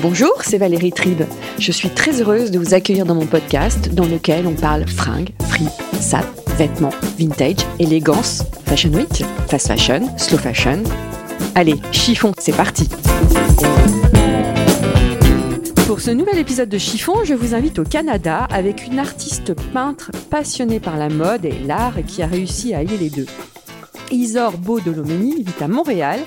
Bonjour, 0.00 0.32
c'est 0.42 0.58
Valérie 0.58 0.92
Tribe. 0.92 1.22
Je 1.58 1.72
suis 1.72 1.90
très 1.90 2.20
heureuse 2.20 2.52
de 2.52 2.58
vous 2.58 2.72
accueillir 2.72 3.04
dans 3.04 3.16
mon 3.16 3.26
podcast 3.26 3.92
dans 3.94 4.04
lequel 4.04 4.46
on 4.46 4.54
parle 4.54 4.86
fringues, 4.86 5.30
free, 5.48 5.66
sap, 5.98 6.24
vêtements, 6.56 6.92
vintage, 7.18 7.66
élégance, 7.80 8.44
fashion 8.66 8.90
week, 8.90 9.24
fast 9.48 9.66
fashion, 9.66 10.16
slow 10.16 10.38
fashion. 10.38 10.84
Allez, 11.56 11.74
chiffon, 11.90 12.32
c'est 12.38 12.54
parti. 12.54 12.88
Pour 15.88 16.00
ce 16.00 16.12
nouvel 16.12 16.38
épisode 16.38 16.68
de 16.68 16.78
Chiffon, 16.78 17.24
je 17.24 17.34
vous 17.34 17.56
invite 17.56 17.80
au 17.80 17.84
Canada 17.84 18.46
avec 18.50 18.86
une 18.86 19.00
artiste 19.00 19.54
peintre 19.72 20.12
passionnée 20.30 20.78
par 20.78 20.96
la 20.96 21.08
mode 21.08 21.44
et 21.44 21.58
l'art 21.66 21.96
qui 22.06 22.22
a 22.22 22.28
réussi 22.28 22.72
à 22.72 22.78
allier 22.78 22.98
les 22.98 23.10
deux. 23.10 23.26
Isor 24.12 24.58
Beau 24.58 24.80
Dolomeni 24.80 25.42
vit 25.42 25.64
à 25.64 25.66
Montréal 25.68 26.20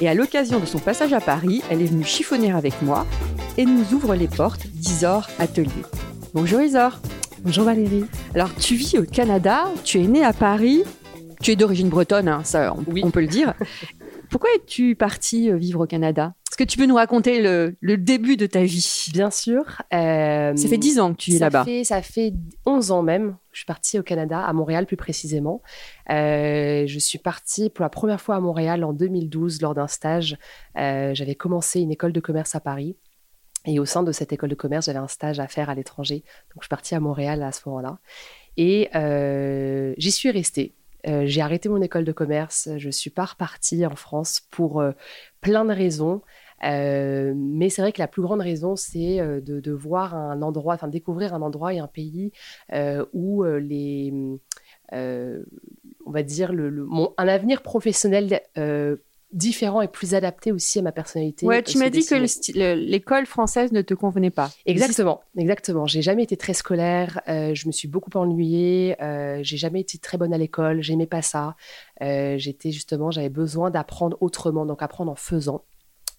et 0.00 0.08
à 0.08 0.14
l'occasion 0.14 0.60
de 0.60 0.66
son 0.66 0.78
passage 0.78 1.12
à 1.12 1.20
Paris, 1.20 1.62
elle 1.70 1.80
est 1.82 1.86
venue 1.86 2.04
chiffonner 2.04 2.52
avec 2.52 2.80
moi 2.82 3.06
et 3.56 3.64
nous 3.64 3.94
ouvre 3.94 4.14
les 4.14 4.28
portes 4.28 4.66
d'Isor 4.66 5.28
Atelier. 5.38 5.70
Bonjour 6.34 6.60
Isor. 6.60 7.00
Bonjour 7.42 7.64
Valérie. 7.64 8.04
Alors 8.34 8.54
tu 8.56 8.74
vis 8.74 8.98
au 8.98 9.04
Canada, 9.04 9.64
tu 9.84 10.00
es 10.02 10.06
née 10.06 10.24
à 10.24 10.32
Paris, 10.32 10.82
tu 11.40 11.52
es 11.52 11.56
d'origine 11.56 11.88
bretonne, 11.88 12.28
hein, 12.28 12.40
ça 12.44 12.74
on, 12.76 12.84
Oui. 12.92 13.02
on 13.04 13.10
peut 13.10 13.20
le 13.20 13.26
dire. 13.28 13.54
Pourquoi 14.30 14.50
es-tu 14.56 14.96
partie 14.96 15.50
euh, 15.50 15.56
vivre 15.56 15.84
au 15.84 15.86
Canada? 15.86 16.34
Est-ce 16.56 16.64
que 16.64 16.70
tu 16.70 16.78
peux 16.78 16.86
nous 16.86 16.94
raconter 16.94 17.42
le, 17.42 17.76
le 17.82 17.98
début 17.98 18.38
de 18.38 18.46
ta 18.46 18.62
vie 18.62 19.08
Bien 19.12 19.30
sûr. 19.30 19.82
euh, 19.92 20.56
Ça 20.56 20.68
fait 20.68 20.78
10 20.78 21.00
ans 21.00 21.12
que 21.12 21.18
tu 21.18 21.34
es 21.34 21.38
là-bas. 21.38 21.66
ça 21.84 22.00
fait 22.00 22.32
11 22.64 22.92
ans 22.92 23.02
même. 23.02 23.36
Je 23.52 23.58
suis 23.58 23.66
partie 23.66 23.98
au 23.98 24.02
Canada, 24.02 24.40
à 24.40 24.54
Montréal 24.54 24.86
plus 24.86 24.96
précisément. 24.96 25.60
Euh, 26.08 26.84
je 26.86 26.98
suis 26.98 27.18
partie 27.18 27.68
pour 27.68 27.82
la 27.82 27.90
première 27.90 28.22
fois 28.22 28.36
à 28.36 28.40
Montréal 28.40 28.84
en 28.84 28.94
2012 28.94 29.60
lors 29.60 29.74
d'un 29.74 29.86
stage. 29.86 30.38
Euh, 30.78 31.12
j'avais 31.14 31.34
commencé 31.34 31.80
une 31.82 31.90
école 31.92 32.14
de 32.14 32.20
commerce 32.20 32.54
à 32.54 32.60
Paris. 32.60 32.96
Et 33.66 33.78
au 33.78 33.84
sein 33.84 34.02
de 34.02 34.10
cette 34.12 34.32
école 34.32 34.48
de 34.48 34.54
commerce, 34.54 34.86
j'avais 34.86 34.98
un 34.98 35.08
stage 35.08 35.38
à 35.40 35.48
faire 35.48 35.68
à 35.68 35.74
l'étranger. 35.74 36.20
Donc, 36.54 36.62
je 36.62 36.64
suis 36.64 36.70
partie 36.70 36.94
à 36.94 37.00
Montréal 37.00 37.42
à 37.42 37.52
ce 37.52 37.60
moment-là. 37.66 37.98
Et 38.56 38.88
j'y 39.98 40.10
suis 40.10 40.30
restée. 40.30 40.72
Euh, 41.06 41.22
j'ai 41.26 41.40
arrêté 41.40 41.68
mon 41.68 41.80
école 41.82 42.04
de 42.04 42.12
commerce. 42.12 42.68
Je 42.78 42.90
suis 42.90 43.10
pas 43.10 43.24
repartie 43.26 43.86
en 43.86 43.94
France 43.94 44.40
pour 44.50 44.80
euh, 44.80 44.90
plein 45.40 45.64
de 45.64 45.72
raisons. 45.72 46.22
Euh, 46.64 47.32
mais 47.36 47.68
c'est 47.68 47.82
vrai 47.82 47.92
que 47.92 48.00
la 48.00 48.08
plus 48.08 48.22
grande 48.22 48.40
raison, 48.40 48.76
c'est 48.76 49.20
euh, 49.20 49.40
de, 49.40 49.60
de 49.60 49.72
voir 49.72 50.14
un 50.14 50.40
endroit, 50.42 50.74
enfin 50.74 50.88
découvrir 50.88 51.34
un 51.34 51.42
endroit 51.42 51.74
et 51.74 51.78
un 51.78 51.86
pays 51.86 52.32
euh, 52.72 53.04
où 53.12 53.44
les, 53.44 54.12
euh, 54.92 55.42
on 56.06 56.10
va 56.10 56.22
dire, 56.22 56.52
le, 56.52 56.70
le- 56.70 56.84
mon, 56.84 57.12
un 57.18 57.28
avenir 57.28 57.62
professionnel 57.62 58.40
différent 59.32 59.82
et 59.82 59.88
plus 59.88 60.14
adapté 60.14 60.52
aussi 60.52 60.78
à 60.78 60.82
ma 60.82 60.92
personnalité. 60.92 61.44
Ouais, 61.46 61.60
tu 61.62 61.76
m'as 61.78 61.90
dit 61.90 62.06
que 62.06 62.14
l'école 62.74 63.26
française 63.26 63.72
ne 63.72 63.82
te 63.82 63.92
convenait 63.92 64.30
pas. 64.30 64.50
Exactement, 64.66 65.20
exactement. 65.36 65.84
J'ai 65.84 66.00
jamais 66.00 66.22
été 66.22 66.36
très 66.36 66.54
scolaire. 66.54 67.20
euh, 67.28 67.52
je 67.54 67.66
me 67.66 67.72
suis 67.72 67.88
beaucoup 67.88 68.10
ennuyée. 68.14 68.96
Euh, 69.02 69.40
j'ai 69.42 69.56
jamais 69.56 69.80
été 69.80 69.98
très 69.98 70.16
bonne 70.16 70.32
à 70.32 70.38
l'école. 70.38 70.80
J'aimais 70.80 71.08
pas 71.08 71.22
ça. 71.22 71.56
Euh, 72.02 72.38
J'étais 72.38 72.70
justement, 72.70 73.10
j'avais 73.10 73.28
besoin 73.28 73.70
d'apprendre 73.70 74.16
autrement, 74.20 74.64
donc 74.64 74.80
apprendre 74.80 75.10
en 75.10 75.16
faisant, 75.16 75.64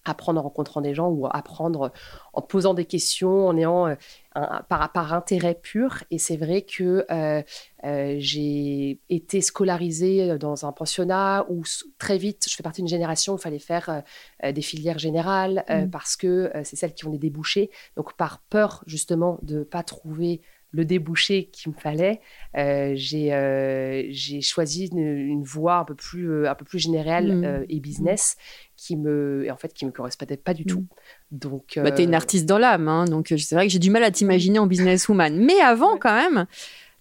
apprendre 0.08 0.40
en 0.40 0.42
rencontrant 0.44 0.80
des 0.80 0.94
gens 0.94 1.08
ou 1.08 1.26
apprendre 1.30 1.92
en 2.32 2.42
posant 2.42 2.74
des 2.74 2.84
questions, 2.84 3.48
en 3.48 3.56
ayant 3.56 3.86
euh, 3.88 3.94
un- 4.34 4.62
par, 4.68 4.92
par 4.92 5.12
intérêt 5.12 5.54
pur. 5.54 6.04
Et 6.10 6.18
c'est 6.18 6.36
vrai 6.36 6.62
que 6.62 7.04
euh, 7.10 7.42
euh, 7.84 8.16
j'ai 8.18 9.00
été 9.08 9.40
scolarisée 9.40 10.38
dans 10.38 10.64
un 10.66 10.72
pensionnat 10.72 11.46
où 11.48 11.62
très 11.98 12.18
vite, 12.18 12.46
je 12.48 12.54
fais 12.56 12.62
partie 12.62 12.80
d'une 12.82 12.88
génération 12.88 13.34
où 13.34 13.36
il 13.36 13.42
fallait 13.42 13.58
faire 13.58 14.02
euh, 14.44 14.52
des 14.52 14.62
filières 14.62 14.98
générales 14.98 15.64
euh, 15.70 15.84
Mm. 15.86 15.90
parce 15.90 16.16
que 16.16 16.50
c'est 16.64 16.76
celles 16.76 16.94
qui 16.94 17.06
ont 17.06 17.10
des 17.10 17.18
débouchés. 17.18 17.70
Donc, 17.96 18.14
par 18.16 18.40
peur 18.50 18.82
justement 18.86 19.38
de 19.42 19.58
ne 19.60 19.64
pas 19.64 19.82
trouver 19.82 20.40
le 20.70 20.84
débouché 20.84 21.46
qu'il 21.46 21.72
me 21.72 21.78
fallait, 21.78 22.20
euh, 22.56 22.92
j'ai 22.94 23.32
euh, 23.32 24.12
choisi 24.42 24.86
une, 24.88 24.98
une 24.98 25.42
voie 25.42 25.76
un 25.78 25.84
peu 25.84 25.94
plus, 25.94 26.30
euh, 26.30 26.50
un 26.50 26.54
peu 26.54 26.66
plus 26.66 26.78
générale 26.78 27.32
Mm. 27.36 27.44
euh, 27.44 27.64
et 27.70 27.80
business 27.80 28.36
qui 28.78 28.96
me, 28.96 29.44
et 29.44 29.50
en 29.50 29.56
fait, 29.56 29.74
qui 29.74 29.84
me 29.84 29.90
correspondait 29.90 30.38
pas 30.38 30.54
du 30.54 30.64
tout. 30.64 30.86
Donc, 31.32 31.72
Bah, 31.76 31.90
t'es 31.90 32.04
une 32.04 32.14
euh, 32.14 32.16
artiste 32.16 32.46
dans 32.46 32.58
l'âme, 32.58 32.88
hein, 32.88 33.04
donc 33.04 33.32
euh, 33.32 33.36
c'est 33.36 33.56
vrai 33.56 33.66
que 33.66 33.72
j'ai 33.72 33.80
du 33.80 33.90
mal 33.90 34.04
à 34.04 34.10
t'imaginer 34.10 34.58
en 34.58 34.66
businesswoman. 34.66 35.36
Mais 35.36 35.60
avant, 35.60 35.98
quand 35.98 36.14
même, 36.14 36.46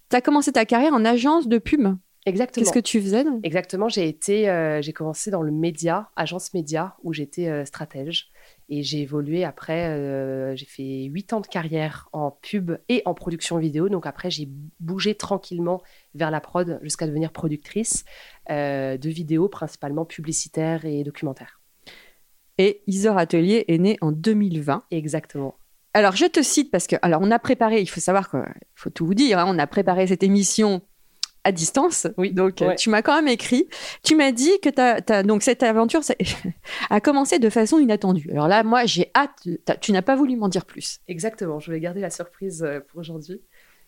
t'as 0.10 0.20
commencé 0.20 0.52
ta 0.52 0.66
carrière 0.66 0.94
en 0.94 1.06
agence 1.06 1.48
de 1.48 1.60
pub. 1.60 1.88
Exactement. 2.26 2.62
Qu'est-ce 2.66 2.74
que 2.74 2.80
tu 2.84 3.00
faisais 3.00 3.24
donc? 3.24 3.40
Exactement, 3.44 3.88
j'ai 3.88 4.10
été, 4.10 4.50
euh, 4.50 4.82
j'ai 4.82 4.92
commencé 4.92 5.32
dans 5.32 5.42
le 5.42 5.52
média, 5.52 6.10
agence 6.18 6.54
média, 6.54 6.98
où 7.04 7.14
j'étais 7.14 7.48
euh, 7.48 7.64
stratège. 7.64 8.30
Et 8.70 8.84
j'ai 8.84 9.00
évolué 9.00 9.46
après, 9.46 9.88
euh, 9.88 10.54
j'ai 10.58 10.66
fait 10.66 11.04
huit 11.06 11.32
ans 11.32 11.40
de 11.40 11.48
carrière 11.48 12.10
en 12.12 12.32
pub 12.32 12.78
et 12.90 13.02
en 13.06 13.14
production 13.14 13.58
vidéo. 13.60 13.88
Donc 13.88 14.06
après, 14.06 14.30
j'ai 14.30 14.50
bougé 14.82 15.16
tranquillement 15.16 15.82
vers 16.16 16.30
la 16.30 16.42
prod 16.42 16.80
jusqu'à 16.82 17.08
devenir 17.08 17.32
productrice 17.32 18.04
euh, 18.50 18.98
de 18.98 19.10
vidéos, 19.10 19.48
principalement 19.48 20.04
publicitaires 20.04 20.84
et 20.84 21.06
documentaires. 21.06 21.62
Et 22.57 22.81
Isor 22.88 23.18
Atelier 23.18 23.66
est 23.68 23.78
né 23.78 23.97
en 24.01 24.12
2020. 24.12 24.84
Exactement. 24.91 25.56
Alors, 25.94 26.16
je 26.16 26.25
te 26.25 26.41
cite 26.41 26.72
parce 26.72 26.88
que, 26.88 26.95
alors, 27.01 27.22
on 27.23 27.31
a 27.31 27.40
préparé, 27.40 27.81
il 27.81 27.88
faut 27.88 28.00
savoir 28.01 28.29
qu'il 28.29 28.41
faut 28.75 28.90
tout 28.90 29.06
vous 29.06 29.13
dire, 29.16 29.40
hein, 29.40 29.45
on 29.47 29.57
a 29.59 29.68
préparé 29.68 30.07
cette 30.07 30.23
émission 30.23 30.81
à 31.44 31.51
distance. 31.51 32.07
Oui, 32.18 32.34
Donc, 32.34 32.57
ouais. 32.62 32.75
tu 32.75 32.90
m'as 32.90 33.01
quand 33.01 33.16
même 33.16 33.28
écrit. 33.29 33.68
Tu 34.03 34.16
m'as 34.16 34.31
dit 34.31 34.51
que 34.62 34.69
t'as- 34.69 35.23
donc 35.23 35.44
cette 35.44 35.63
aventure 35.63 36.03
ça- 36.03 36.13
a 36.90 37.00
commencé 37.00 37.40
de 37.40 37.50
façon 37.50 37.79
inattendue. 37.79 38.29
Alors 38.31 38.47
là, 38.47 38.63
moi, 38.63 38.85
j'ai 38.85 39.12
hâte. 39.16 39.47
Tu 39.81 39.91
n'as 39.94 40.01
pas 40.01 40.16
voulu 40.16 40.35
m'en 40.35 40.50
dire 40.50 40.66
plus. 40.66 41.00
Exactement, 41.07 41.59
je 41.59 41.72
vais 41.72 41.79
garder 41.79 42.01
la 42.01 42.09
surprise 42.09 42.63
euh, 42.63 42.79
pour 42.81 43.00
aujourd'hui. 43.00 43.41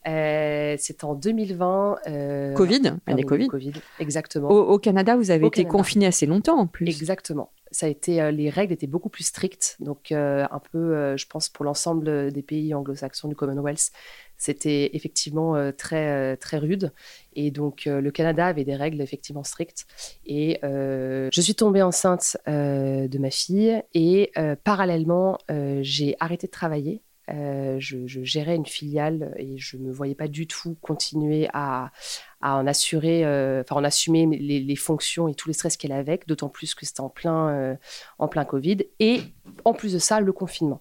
Euh, 0.07 0.75
c'est 0.79 1.03
en 1.03 1.13
2020. 1.13 1.97
euh, 2.07 2.53
Covid, 2.53 2.93
année 3.05 3.23
Covid. 3.23 3.47
Covid, 3.49 3.73
exactement. 3.99 4.49
Au, 4.49 4.61
au 4.73 4.79
Canada, 4.79 5.17
vous 5.17 5.29
avez 5.29 5.43
Au 5.43 5.47
été 5.49 5.65
confiné 5.65 6.05
assez 6.05 6.25
longtemps 6.25 6.57
en 6.57 6.67
plus. 6.67 6.87
Exactement. 6.87 7.51
Ça 7.71 7.85
a 7.85 7.89
été, 7.89 8.21
euh, 8.21 8.31
les 8.31 8.49
règles 8.49 8.73
étaient 8.73 8.87
beaucoup 8.87 9.09
plus 9.09 9.23
strictes, 9.23 9.77
donc 9.79 10.11
euh, 10.11 10.47
un 10.49 10.59
peu, 10.59 10.77
euh, 10.77 11.17
je 11.17 11.27
pense, 11.27 11.49
pour 11.49 11.65
l'ensemble 11.65 12.31
des 12.31 12.41
pays 12.41 12.73
anglo-saxons 12.73 13.27
du 13.27 13.35
Commonwealth, 13.35 13.91
c'était 14.37 14.91
effectivement 14.93 15.71
très 15.73 16.37
très 16.37 16.57
rude. 16.59 16.93
Et 17.33 17.51
donc 17.51 17.83
le 17.87 18.09
Canada 18.09 18.45
avait 18.45 18.63
des 18.63 18.75
règles 18.77 19.01
effectivement 19.01 19.43
strictes. 19.43 19.85
Et 20.25 20.59
je 20.63 21.41
suis 21.41 21.55
tombée 21.55 21.81
enceinte 21.81 22.37
de 22.47 23.17
ma 23.17 23.31
fille 23.31 23.83
et 23.93 24.31
parallèlement, 24.63 25.39
j'ai 25.81 26.15
arrêté 26.21 26.47
de 26.47 26.51
travailler. 26.51 27.01
Je, 27.27 28.07
je 28.07 28.23
gérais 28.23 28.55
une 28.55 28.65
filiale 28.65 29.33
et 29.35 29.57
je 29.57 29.75
me 29.75 29.91
voyais 29.91 30.15
pas 30.15 30.29
du 30.29 30.47
tout 30.47 30.77
continuer 30.81 31.49
à, 31.51 31.91
à 32.41 32.55
en 32.55 32.67
assurer, 32.67 33.25
euh, 33.25 33.61
enfin 33.61 33.75
en 33.81 33.83
assumer 33.83 34.25
les, 34.25 34.59
les 34.61 34.75
fonctions 34.75 35.27
et 35.27 35.35
tous 35.35 35.49
les 35.49 35.53
stress 35.53 35.75
qu'elle 35.77 35.91
avait, 35.91 36.19
d'autant 36.27 36.49
plus 36.49 36.73
que 36.75 36.85
c'était 36.85 37.01
en 37.01 37.09
plein, 37.09 37.49
euh, 37.49 37.75
en 38.17 38.27
plein 38.27 38.45
Covid. 38.45 38.77
Et 38.99 39.21
en 39.65 39.73
plus 39.73 39.93
de 39.93 39.99
ça, 39.99 40.19
le 40.21 40.31
confinement. 40.31 40.79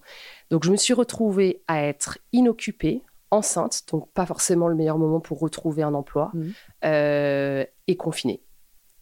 Donc 0.51 0.63
je 0.63 0.71
me 0.71 0.77
suis 0.77 0.93
retrouvée 0.93 1.61
à 1.67 1.83
être 1.83 2.17
inoccupée, 2.31 3.03
enceinte, 3.31 3.81
donc 3.91 4.09
pas 4.13 4.25
forcément 4.25 4.67
le 4.69 4.75
meilleur 4.75 4.97
moment 4.97 5.19
pour 5.19 5.39
retrouver 5.39 5.83
un 5.83 5.93
emploi, 5.93 6.31
Mhm. 6.33 6.53
euh, 6.85 7.65
et 7.87 7.95
confinée. 7.97 8.41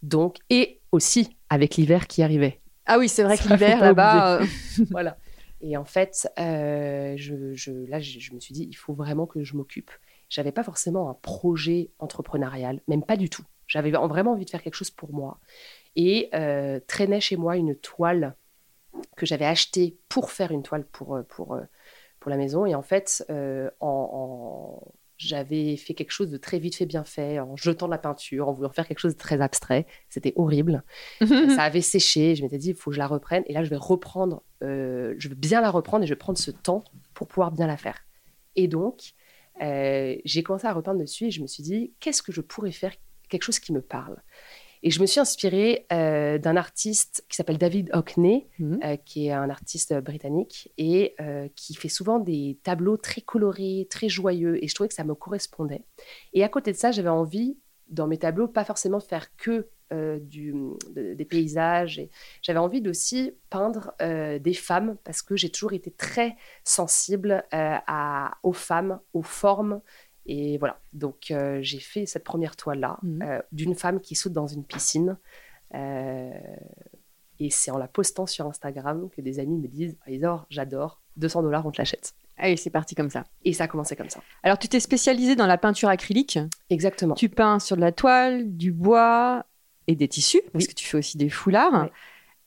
Donc, 0.03 0.37
et 0.49 0.81
aussi 0.91 1.37
avec 1.49 1.75
l'hiver 1.75 2.07
qui 2.07 2.23
arrivait. 2.23 2.59
Ah 2.85 2.97
oui, 2.97 3.09
c'est 3.09 3.23
vrai 3.23 3.37
que 3.37 3.47
l'hiver 3.47 3.81
là-bas. 3.81 4.39
euh, 4.39 4.45
voilà. 4.91 5.17
Et 5.61 5.75
en 5.75 5.85
fait, 5.85 6.27
euh, 6.39 7.13
je, 7.17 7.53
je- 7.55 7.71
là, 7.89 7.99
je, 7.99 8.19
je 8.19 8.33
me 8.33 8.39
suis 8.39 8.53
dit, 8.53 8.67
il 8.69 8.75
faut 8.75 8.93
vraiment 8.93 9.25
que 9.25 9.43
je 9.43 9.55
m'occupe. 9.55 9.91
J'avais 10.29 10.51
pas 10.51 10.63
forcément 10.63 11.09
un 11.09 11.13
projet 11.13 11.91
entrepreneurial, 11.99 12.81
même 12.87 13.03
pas 13.03 13.17
du 13.17 13.29
tout. 13.29 13.43
J'avais 13.67 13.91
vraiment 13.91 14.31
envie 14.31 14.45
de 14.45 14.49
faire 14.49 14.61
quelque 14.61 14.75
chose 14.75 14.91
pour 14.91 15.13
moi. 15.13 15.39
Et 15.95 16.29
euh, 16.33 16.79
traînait 16.87 17.21
chez 17.21 17.37
moi 17.37 17.57
une 17.57 17.75
toile 17.75 18.35
que 19.15 19.25
j'avais 19.25 19.45
achetée 19.45 19.97
pour 20.09 20.31
faire 20.31 20.51
une 20.51 20.63
toile 20.63 20.85
pour, 20.85 21.15
euh, 21.15 21.23
pour, 21.23 21.53
euh, 21.55 21.61
pour 22.19 22.29
la 22.29 22.37
maison. 22.37 22.65
Et 22.65 22.75
en 22.75 22.81
fait, 22.81 23.25
euh, 23.29 23.69
en, 23.79 24.81
en- 24.83 24.91
j'avais 25.17 25.75
fait 25.77 25.95
quelque 25.95 26.11
chose 26.11 26.29
de 26.29 26.37
très 26.37 26.59
vite 26.59 26.75
fait, 26.75 26.85
bien 26.85 27.03
fait, 27.03 27.39
en 27.39 27.55
jetant 27.55 27.87
de 27.87 27.91
la 27.91 27.97
peinture, 27.97 28.47
en 28.49 28.53
voulant 28.53 28.69
faire 28.69 28.87
quelque 28.87 28.99
chose 28.99 29.13
de 29.15 29.19
très 29.19 29.41
abstrait. 29.41 29.87
C'était 30.09 30.33
horrible. 30.35 30.83
ça 31.55 31.63
avait 31.63 31.81
séché. 31.81 32.35
Je 32.35 32.43
m'étais 32.43 32.59
dit, 32.59 32.69
il 32.69 32.75
faut 32.75 32.91
que 32.91 32.95
je 32.95 32.99
la 32.99 33.07
reprenne. 33.07 33.43
Et 33.47 33.53
là, 33.53 33.63
je 33.63 33.69
vais 33.69 33.77
reprendre, 33.77 34.43
euh, 34.63 35.15
je 35.17 35.29
veux 35.29 35.35
bien 35.35 35.61
la 35.61 35.71
reprendre 35.71 36.03
et 36.03 36.07
je 36.07 36.13
vais 36.13 36.17
prendre 36.19 36.37
ce 36.37 36.51
temps 36.51 36.83
pour 37.13 37.27
pouvoir 37.27 37.51
bien 37.51 37.65
la 37.67 37.77
faire. 37.77 38.05
Et 38.55 38.67
donc, 38.67 39.13
euh, 39.61 40.15
j'ai 40.25 40.43
commencé 40.43 40.67
à 40.67 40.73
repeindre 40.73 40.99
dessus 40.99 41.25
et 41.25 41.31
je 41.31 41.41
me 41.41 41.47
suis 41.47 41.63
dit, 41.63 41.93
qu'est-ce 41.99 42.21
que 42.21 42.31
je 42.31 42.41
pourrais 42.41 42.71
faire, 42.71 42.93
quelque 43.29 43.43
chose 43.43 43.59
qui 43.59 43.73
me 43.73 43.81
parle 43.81 44.17
et 44.83 44.91
je 44.91 45.01
me 45.01 45.05
suis 45.05 45.19
inspirée 45.19 45.85
euh, 45.91 46.37
d'un 46.37 46.55
artiste 46.55 47.25
qui 47.29 47.35
s'appelle 47.35 47.57
David 47.57 47.89
Hockney, 47.93 48.47
mhm. 48.59 48.79
euh, 48.83 48.95
qui 48.97 49.27
est 49.27 49.31
un 49.31 49.49
artiste 49.49 49.93
britannique 49.95 50.71
et 50.77 51.15
euh, 51.19 51.47
qui 51.55 51.73
fait 51.73 51.89
souvent 51.89 52.19
des 52.19 52.59
tableaux 52.63 52.97
très 52.97 53.21
colorés, 53.21 53.87
très 53.89 54.09
joyeux. 54.09 54.63
Et 54.63 54.67
je 54.67 54.75
trouvais 54.75 54.87
que 54.87 54.93
ça 54.93 55.03
me 55.03 55.15
correspondait. 55.15 55.83
Et 56.33 56.43
à 56.43 56.49
côté 56.49 56.71
de 56.71 56.77
ça, 56.77 56.91
j'avais 56.91 57.09
envie, 57.09 57.57
dans 57.89 58.07
mes 58.07 58.17
tableaux, 58.17 58.47
pas 58.47 58.65
forcément 58.65 58.99
faire 58.99 59.35
que 59.37 59.67
du, 60.19 60.53
des 60.95 61.23
paysages. 61.23 62.01
J'avais 62.41 62.59
envie 62.59 62.85
aussi 62.89 63.31
peindre 63.49 63.93
des 63.99 64.53
femmes 64.53 64.97
parce 65.05 65.21
que 65.21 65.37
j'ai 65.37 65.49
toujours 65.49 65.71
été 65.71 65.91
très 65.91 66.35
sensible 66.65 67.45
à, 67.51 68.33
aux 68.43 68.51
femmes, 68.51 68.99
aux 69.13 69.23
formes 69.23 69.79
et 70.27 70.57
voilà, 70.57 70.79
donc 70.93 71.31
euh, 71.31 71.59
j'ai 71.61 71.79
fait 71.79 72.05
cette 72.05 72.25
première 72.25 72.57
toile-là 72.57 72.99
euh, 73.23 73.41
d'une 73.53 73.75
femme 73.75 74.01
qui 74.01 74.15
saute 74.15 74.33
dans 74.33 74.47
une 74.47 74.65
piscine. 74.65 75.17
Euh, 75.73 76.31
et 77.39 77.49
c'est 77.49 77.71
en 77.71 77.77
la 77.77 77.87
postant 77.87 78.25
sur 78.25 78.45
Instagram 78.45 79.09
que 79.09 79.21
des 79.21 79.39
amis 79.39 79.57
me 79.57 79.67
disent 79.67 79.97
Isor, 80.05 80.45
j'adore, 80.49 81.01
200 81.15 81.43
dollars, 81.43 81.65
on 81.65 81.71
te 81.71 81.77
l'achète. 81.77 82.13
Allez, 82.37 82.57
c'est 82.57 82.69
parti 82.69 82.93
comme 82.93 83.09
ça. 83.09 83.23
Et 83.45 83.53
ça 83.53 83.63
a 83.65 83.67
commencé 83.67 83.95
comme 83.95 84.09
ça. 84.09 84.21
Alors, 84.43 84.59
tu 84.59 84.67
t'es 84.67 84.79
spécialisée 84.79 85.35
dans 85.35 85.47
la 85.47 85.57
peinture 85.57 85.89
acrylique. 85.89 86.39
Exactement. 86.69 87.15
Tu 87.15 87.29
peins 87.29 87.59
sur 87.59 87.75
de 87.75 87.81
la 87.81 87.91
toile, 87.91 88.55
du 88.55 88.71
bois 88.71 89.45
et 89.87 89.95
des 89.95 90.07
tissus, 90.07 90.41
parce 90.53 90.67
que 90.67 90.73
tu 90.73 90.85
fais 90.85 90.97
aussi 90.97 91.17
des 91.17 91.29
foulards. 91.29 91.89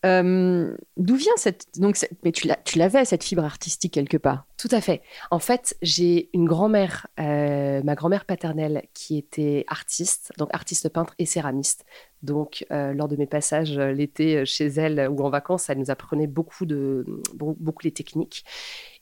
Euh, 0.07 0.75
d'où 0.97 1.15
vient 1.15 1.33
cette 1.37 1.67
donc 1.79 1.99
mais 2.25 2.33
tu 2.33 2.49
l'avais 2.79 3.05
cette 3.05 3.23
fibre 3.23 3.45
artistique 3.45 3.93
quelque 3.93 4.17
part 4.17 4.47
Tout 4.57 4.69
à 4.71 4.81
fait. 4.81 5.03
En 5.31 5.39
fait, 5.39 5.77
j'ai 5.83 6.31
une 6.33 6.47
grand-mère, 6.47 7.07
euh, 7.19 7.83
ma 7.83 7.95
grand-mère 7.95 8.25
paternelle, 8.25 8.85
qui 8.95 9.19
était 9.19 9.65
artiste, 9.69 10.33
donc 10.39 10.49
artiste 10.55 10.89
peintre 10.89 11.15
et 11.19 11.27
céramiste. 11.27 11.85
Donc, 12.23 12.67
euh, 12.71 12.95
lors 12.95 13.09
de 13.09 13.17
mes 13.17 13.27
passages 13.27 13.79
l'été 13.79 14.47
chez 14.47 14.67
elle 14.67 15.09
ou 15.11 15.23
en 15.23 15.31
vacances, 15.31 15.69
elle 15.69 15.79
nous 15.79 15.91
apprenait 15.91 16.27
beaucoup 16.27 16.65
de 16.65 17.05
beaucoup 17.35 17.85
les 17.85 17.93
techniques. 17.93 18.45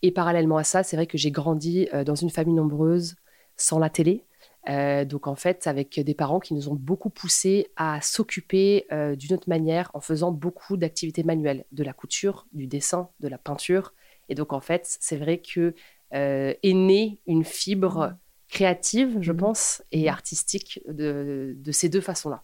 Et 0.03 0.11
parallèlement 0.11 0.57
à 0.57 0.65
ça, 0.65 0.83
c'est 0.83 0.97
vrai 0.97 1.07
que 1.07 1.19
j'ai 1.19 1.31
grandi 1.31 1.89
dans 2.07 2.15
une 2.15 2.31
famille 2.31 2.55
nombreuse, 2.55 3.17
sans 3.57 3.79
la 3.79 3.91
télé, 3.91 4.25
euh, 4.69 5.05
donc 5.05 5.27
en 5.27 5.35
fait, 5.35 5.67
avec 5.67 5.99
des 5.99 6.15
parents 6.15 6.41
qui 6.41 6.55
nous 6.55 6.69
ont 6.69 6.75
beaucoup 6.75 7.11
poussés 7.11 7.69
à 7.77 8.01
s'occuper 8.01 8.87
euh, 8.93 9.17
d'une 9.17 9.35
autre 9.35 9.49
manière 9.49 9.91
en 9.95 10.01
faisant 10.01 10.31
beaucoup 10.31 10.77
d'activités 10.77 11.23
manuelles, 11.23 11.65
de 11.73 11.83
la 11.83 11.93
couture, 11.93 12.47
du 12.53 12.67
dessin, 12.67 13.09
de 13.21 13.29
la 13.29 13.39
peinture. 13.39 13.95
Et 14.29 14.35
donc 14.35 14.53
en 14.53 14.61
fait, 14.61 14.99
c'est 15.01 15.17
vrai 15.17 15.41
que 15.41 15.75
euh, 16.15 16.55
est 16.63 16.75
née 16.75 17.21
une 17.27 17.45
fibre 17.45 18.15
créative, 18.49 19.19
je 19.21 19.33
mmh. 19.33 19.37
pense, 19.37 19.83
et 19.93 20.05
mmh. 20.05 20.09
artistique 20.09 20.81
de 20.87 21.71
ces 21.71 21.89
deux 21.89 22.01
façons-là 22.01 22.43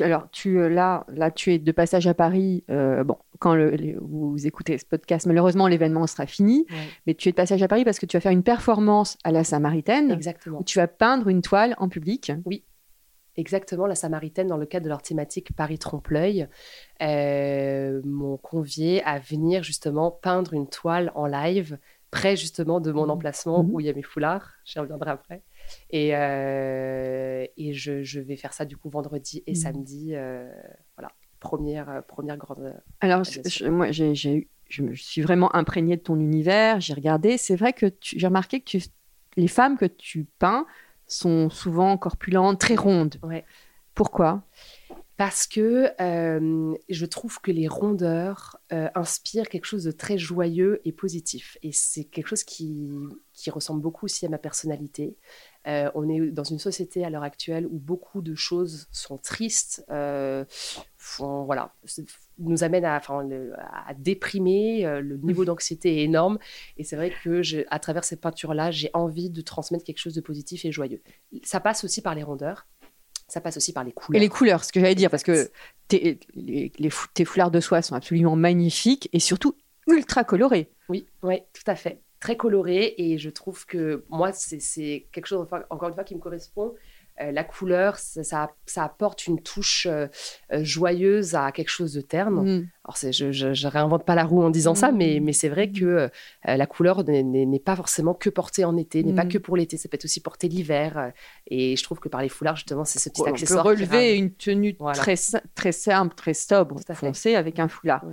alors, 0.00 0.28
tu, 0.30 0.58
euh, 0.58 0.68
là, 0.68 1.04
là, 1.08 1.30
tu 1.30 1.52
es 1.52 1.58
de 1.58 1.72
passage 1.72 2.06
à 2.06 2.14
Paris. 2.14 2.64
Euh, 2.70 3.04
bon, 3.04 3.16
quand 3.38 3.56
vous 4.00 4.46
écoutez 4.46 4.78
ce 4.78 4.84
podcast, 4.84 5.26
malheureusement, 5.26 5.68
l'événement 5.68 6.06
sera 6.06 6.26
fini. 6.26 6.66
Mais 7.06 7.14
tu 7.14 7.28
es 7.28 7.32
de 7.32 7.36
passage 7.36 7.62
à 7.62 7.68
Paris 7.68 7.84
parce 7.84 7.98
que 7.98 8.06
tu 8.06 8.16
vas 8.16 8.20
faire 8.20 8.32
une 8.32 8.42
performance 8.42 9.18
à 9.24 9.32
la 9.32 9.44
Samaritaine. 9.44 10.10
Exactement. 10.10 10.60
Où 10.60 10.64
tu 10.64 10.78
vas 10.78 10.88
peindre 10.88 11.28
une 11.28 11.42
toile 11.42 11.74
en 11.78 11.88
public. 11.88 12.32
Oui. 12.44 12.64
Exactement, 13.36 13.86
la 13.86 13.94
Samaritaine, 13.94 14.46
dans 14.46 14.56
le 14.56 14.64
cadre 14.64 14.84
de 14.84 14.88
leur 14.88 15.02
thématique 15.02 15.54
Paris 15.54 15.78
trompe-l'œil, 15.78 16.48
euh, 17.02 18.00
m'ont 18.04 18.38
convié 18.38 19.02
à 19.04 19.18
venir 19.18 19.62
justement 19.62 20.10
peindre 20.10 20.54
une 20.54 20.68
toile 20.68 21.12
en 21.14 21.26
live, 21.26 21.78
près 22.10 22.34
justement 22.34 22.80
de 22.80 22.90
mon 22.92 23.06
mmh. 23.06 23.10
emplacement 23.10 23.62
mmh. 23.62 23.74
où 23.74 23.80
il 23.80 23.86
y 23.86 23.90
a 23.90 23.92
mes 23.92 24.02
foulards. 24.02 24.52
J'y 24.64 24.78
reviendrai 24.78 25.10
après. 25.10 25.42
Et, 25.90 26.10
euh, 26.14 27.46
et 27.56 27.72
je, 27.72 28.20
vais 28.20 28.36
faire 28.36 28.52
ça 28.52 28.64
du 28.64 28.76
coup 28.76 28.90
vendredi 28.90 29.42
et 29.46 29.52
mmh. 29.52 29.56
samedi. 29.56 30.10
Euh, 30.14 30.50
voilà, 30.96 31.12
première, 31.40 31.88
euh, 31.88 32.00
première 32.02 32.36
grande. 32.36 32.74
Alors, 33.00 33.22
moi, 33.70 33.90
j'ai, 33.90 34.48
je 34.68 34.82
me 34.82 34.94
suis 34.94 35.22
vraiment 35.22 35.54
imprégnée 35.54 35.96
de 35.96 36.02
ton 36.02 36.18
univers. 36.18 36.80
J'ai 36.80 36.94
regardé. 36.94 37.38
C'est 37.38 37.56
vrai 37.56 37.72
que 37.72 37.86
j'ai 38.02 38.26
remarqué 38.26 38.60
que 38.60 38.64
tu, 38.64 38.82
les 39.36 39.48
femmes 39.48 39.76
que 39.76 39.86
tu 39.86 40.26
peins 40.38 40.66
sont 41.06 41.50
souvent 41.50 41.96
corpulentes, 41.96 42.58
très 42.58 42.74
rondes. 42.74 43.16
Ouais. 43.22 43.44
Pourquoi? 43.94 44.42
Parce 45.16 45.46
que 45.46 45.92
je 45.98 47.06
trouve 47.06 47.40
que 47.40 47.50
les 47.50 47.68
rondeurs 47.68 48.58
inspirent 48.70 49.48
quelque 49.48 49.64
chose 49.64 49.84
de 49.84 49.90
très 49.90 50.18
joyeux 50.18 50.82
et 50.84 50.92
positif. 50.92 51.56
Et 51.62 51.72
c'est 51.72 52.04
quelque 52.04 52.26
chose 52.26 52.44
qui, 52.44 52.90
qui, 53.32 53.48
ressemble 53.50 53.80
beaucoup 53.80 54.04
aussi 54.04 54.26
à 54.26 54.28
ma 54.28 54.36
personnalité. 54.36 55.16
Euh, 55.66 55.90
on 55.94 56.08
est 56.08 56.20
dans 56.30 56.44
une 56.44 56.58
société 56.58 57.04
à 57.04 57.10
l'heure 57.10 57.24
actuelle 57.24 57.66
où 57.66 57.78
beaucoup 57.78 58.22
de 58.22 58.34
choses 58.34 58.86
sont 58.92 59.18
tristes, 59.18 59.84
euh, 59.90 60.44
voilà, 61.18 61.72
nous 62.38 62.62
amènent 62.62 62.84
à, 62.84 62.98
à 62.98 63.94
déprimer. 63.94 64.86
Euh, 64.86 65.00
le 65.00 65.16
niveau 65.16 65.42
mmh. 65.42 65.46
d'anxiété 65.46 66.00
est 66.00 66.04
énorme. 66.04 66.38
Et 66.76 66.84
c'est 66.84 66.96
vrai 66.96 67.12
que 67.22 67.42
à 67.70 67.78
travers 67.78 68.04
ces 68.04 68.16
peintures-là, 68.16 68.70
j'ai 68.70 68.90
envie 68.94 69.30
de 69.30 69.40
transmettre 69.40 69.84
quelque 69.84 69.98
chose 69.98 70.14
de 70.14 70.20
positif 70.20 70.64
et 70.64 70.72
joyeux. 70.72 71.02
Ça 71.42 71.60
passe 71.60 71.84
aussi 71.84 72.00
par 72.00 72.14
les 72.14 72.22
rondeurs. 72.22 72.66
Ça 73.28 73.40
passe 73.40 73.56
aussi 73.56 73.72
par 73.72 73.82
les 73.82 73.90
couleurs. 73.90 74.20
Et 74.20 74.24
les 74.24 74.28
couleurs, 74.28 74.62
ce 74.62 74.72
que 74.72 74.78
j'allais 74.78 74.94
dire, 74.94 75.10
parce 75.10 75.24
que 75.24 75.50
tes, 75.88 76.20
les, 76.34 76.70
tes 77.14 77.24
foulards 77.24 77.50
de 77.50 77.58
soie 77.58 77.82
sont 77.82 77.96
absolument 77.96 78.36
magnifiques 78.36 79.08
et 79.12 79.18
surtout 79.18 79.56
ultra 79.88 80.22
colorés. 80.22 80.70
Oui, 80.88 81.06
oui, 81.24 81.40
tout 81.52 81.68
à 81.68 81.74
fait 81.74 82.02
très 82.20 82.36
coloré 82.36 82.94
et 82.98 83.18
je 83.18 83.30
trouve 83.30 83.66
que 83.66 84.04
moi, 84.08 84.32
c'est 84.32 85.06
quelque 85.12 85.26
chose, 85.26 85.46
encore 85.70 85.88
une 85.88 85.94
fois, 85.94 86.04
qui 86.04 86.14
me 86.14 86.20
correspond. 86.20 86.74
Euh, 87.22 87.32
la 87.32 87.44
couleur, 87.44 87.96
ça, 87.98 88.50
ça, 88.66 88.84
apporte 88.84 89.26
une 89.26 89.40
touche 89.40 89.86
euh, 89.86 90.06
euh, 90.52 90.62
joyeuse 90.62 91.34
à 91.34 91.50
quelque 91.50 91.70
chose 91.70 91.94
de 91.94 92.02
terne. 92.02 92.34
Mm. 92.34 92.68
Alors, 92.84 93.12
je, 93.12 93.32
je, 93.32 93.68
réinvente 93.68 94.04
pas 94.04 94.14
la 94.14 94.24
roue 94.24 94.42
en 94.42 94.50
disant 94.50 94.74
ça, 94.74 94.92
mais, 94.92 95.18
mais 95.22 95.32
c'est 95.32 95.48
vrai 95.48 95.72
que 95.72 96.10
la 96.44 96.66
couleur 96.66 97.04
n'est 97.04 97.58
pas 97.58 97.74
forcément 97.74 98.14
que 98.14 98.28
portée 98.28 98.64
en 98.64 98.76
été, 98.76 99.02
n'est 99.02 99.14
pas 99.14 99.24
mm. 99.24 99.28
que 99.30 99.38
pour 99.38 99.56
l'été, 99.56 99.76
ça 99.78 99.88
peut 99.88 99.94
être 99.94 100.04
aussi 100.04 100.20
porté 100.20 100.48
l'hiver. 100.48 101.12
et 101.46 101.74
je 101.74 101.82
trouve 101.82 102.00
que 102.00 102.08
par 102.08 102.20
les 102.20 102.28
foulards, 102.28 102.56
justement, 102.56 102.84
c'est 102.84 102.98
ce 102.98 103.08
petit 103.08 103.26
accessoire. 103.26 103.60
On 103.60 103.70
peut 103.70 103.74
relever 103.74 104.14
une 104.16 104.32
tenue 104.32 104.76
très, 104.94 105.16
très 105.54 105.72
simple, 105.72 106.14
très 106.14 106.34
sobre, 106.34 106.80
foncée 106.94 107.34
avec 107.34 107.58
un 107.58 107.68
foulard. 107.68 108.04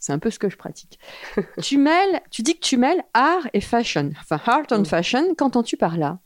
C'est 0.00 0.14
un 0.14 0.18
peu 0.18 0.30
ce 0.30 0.38
que 0.38 0.48
je 0.48 0.56
pratique. 0.56 0.98
tu 1.62 1.76
mêles, 1.76 2.22
tu 2.30 2.42
dis 2.42 2.54
que 2.54 2.64
tu 2.64 2.78
mêles 2.78 3.04
art 3.12 3.46
et 3.52 3.60
fashion, 3.60 4.10
enfin 4.18 4.40
art 4.46 4.66
and 4.72 4.84
fashion. 4.86 5.34
Qu'entends-tu 5.34 5.76
par 5.76 5.98
là? 5.98 6.18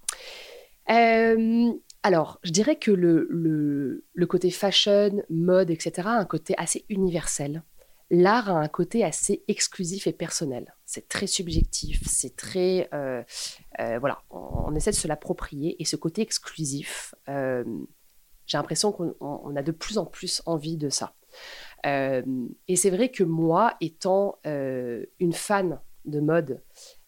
Euh, 0.91 1.73
Alors, 2.05 2.39
je 2.45 2.51
dirais 2.51 2.77
que 2.77 2.93
le, 2.93 3.27
le, 3.31 4.27
côté 4.27 4.51
fashion, 4.51 5.23
mode, 5.29 5.71
etc., 5.71 6.07
a 6.07 6.19
un 6.19 6.25
côté 6.25 6.55
assez 6.57 6.85
universel. 6.89 7.65
L'art 8.11 8.49
a 8.49 8.61
un 8.61 8.69
côté 8.69 9.03
assez 9.03 9.43
exclusif 9.49 10.07
et 10.07 10.13
personnel. 10.13 10.77
C'est 10.85 11.09
très 11.09 11.27
subjectif, 11.27 12.01
c'est 12.07 12.37
très... 12.37 12.89
Euh, 12.95 13.25
euh, 13.81 13.99
voilà, 13.99 14.23
on, 14.31 14.73
essaie 14.77 14.91
de 14.93 14.97
se 14.97 15.09
l'approprier. 15.09 15.83
Et 15.83 15.85
ce 15.85 15.97
côté 15.97 16.23
exclusif, 16.23 17.15
j'ai 17.27 18.59
l'impression 18.59 18.93
qu'on 18.93 19.57
a 19.57 19.63
de 19.63 19.73
plus 19.73 19.99
en 19.99 20.05
plus 20.05 20.43
envie 20.47 20.77
de 20.77 20.91
ça. 20.91 21.15
Euh, 21.87 22.23
et 22.69 22.77
c'est 22.77 22.91
vrai 22.91 23.11
que 23.11 23.25
moi, 23.25 23.75
étant 23.81 24.39
euh, 24.47 25.05
une 25.19 25.33
fan 25.33 25.81
de 26.05 26.21
mode 26.21 26.63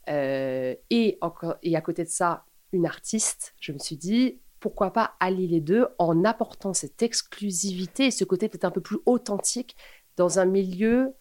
euh, 0.09 0.75
et, 0.91 1.19
encore, 1.21 1.57
et 1.63 1.77
à 1.77 1.81
côté 1.81 2.05
de 2.05 2.09
ça, 2.09 2.45
une 2.73 2.87
artiste, 2.87 3.55
je 3.61 3.73
me 3.73 3.79
suis 3.79 3.97
dit, 3.97 4.39
pourquoi 4.61 4.93
pas 4.93 5.15
allier 5.21 5.47
les 5.47 5.61
deux 5.61 5.87
en 5.99 6.25
apportant 6.25 6.75
cette 6.75 7.03
exclusivité 7.03 8.07
et 8.07 8.11
ce 8.11 8.25
côté 8.25 8.49
peut-être 8.49 8.65
un 8.65 8.71
peu 8.71 8.81
plus 8.81 8.99
authentique 9.07 9.77
dans 10.17 10.39
un 10.39 10.47
milieu 10.47 11.15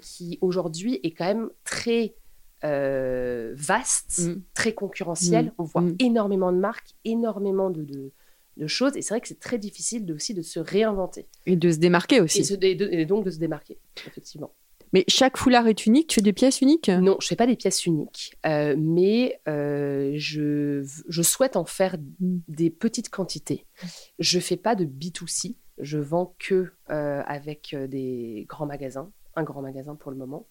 qui 0.00 0.38
aujourd'hui 0.42 1.00
est 1.02 1.12
quand 1.12 1.24
même 1.24 1.50
très 1.64 2.16
vaste, 2.62 4.18
mm. 4.18 4.42
très 4.52 4.74
concurrentiel. 4.74 5.46
Mm. 5.46 5.52
On 5.58 5.64
voit 5.64 5.82
mm. 5.82 5.96
énormément 6.00 6.52
de 6.52 6.58
marques, 6.58 6.94
énormément 7.04 7.70
de, 7.70 7.82
de 7.82 8.12
choses. 8.66 8.96
Et 8.96 9.02
c'est 9.02 9.14
vrai 9.14 9.20
que 9.20 9.28
c'est 9.28 9.40
très 9.40 9.58
difficile 9.58 10.04
de, 10.04 10.14
aussi 10.14 10.34
de 10.34 10.42
se 10.42 10.60
réinventer. 10.60 11.26
Et 11.46 11.56
de 11.56 11.70
se 11.70 11.78
démarquer 11.78 12.20
aussi. 12.20 12.42
Et, 12.62 13.04
donc 13.04 13.24
de 13.24 13.30
se 13.30 13.38
démarquer, 13.38 13.78
effectivement. 14.06 14.52
Mais 14.92 15.04
chaque 15.08 15.36
foulard 15.36 15.66
est 15.66 15.86
unique 15.86 16.06
Tu 16.06 16.14
fais 16.16 16.22
des 16.22 16.32
pièces 16.32 16.60
uniques? 16.60 16.88
Non, 16.88 17.16
je 17.20 17.26
ne 17.26 17.28
fais 17.28 17.36
pas 17.36 17.48
des 17.48 17.56
pièces 17.56 17.84
uniques. 17.84 18.36
Euh, 18.46 18.76
mais 18.78 19.40
euh, 19.48 20.12
je, 20.14 20.84
je, 21.08 21.22
souhaite 21.22 21.56
en 21.56 21.64
faire 21.64 21.96
des 22.20 22.70
petites 22.70 23.10
quantités. 23.10 23.66
Je 24.20 24.38
ne 24.38 24.42
fais 24.42 24.56
pas 24.56 24.76
de 24.76 24.84
B2C. 24.84 25.56
Je 25.78 25.98
vends 25.98 26.36
que 26.38 26.70
euh, 26.90 27.22
avec 27.26 27.74
des 27.88 28.46
grands 28.48 28.66
magasins. 28.66 29.10
Un 29.34 29.42
grand 29.42 29.62
magasin 29.62 29.96
pour 29.96 30.12
le 30.12 30.16
moment. 30.16 30.46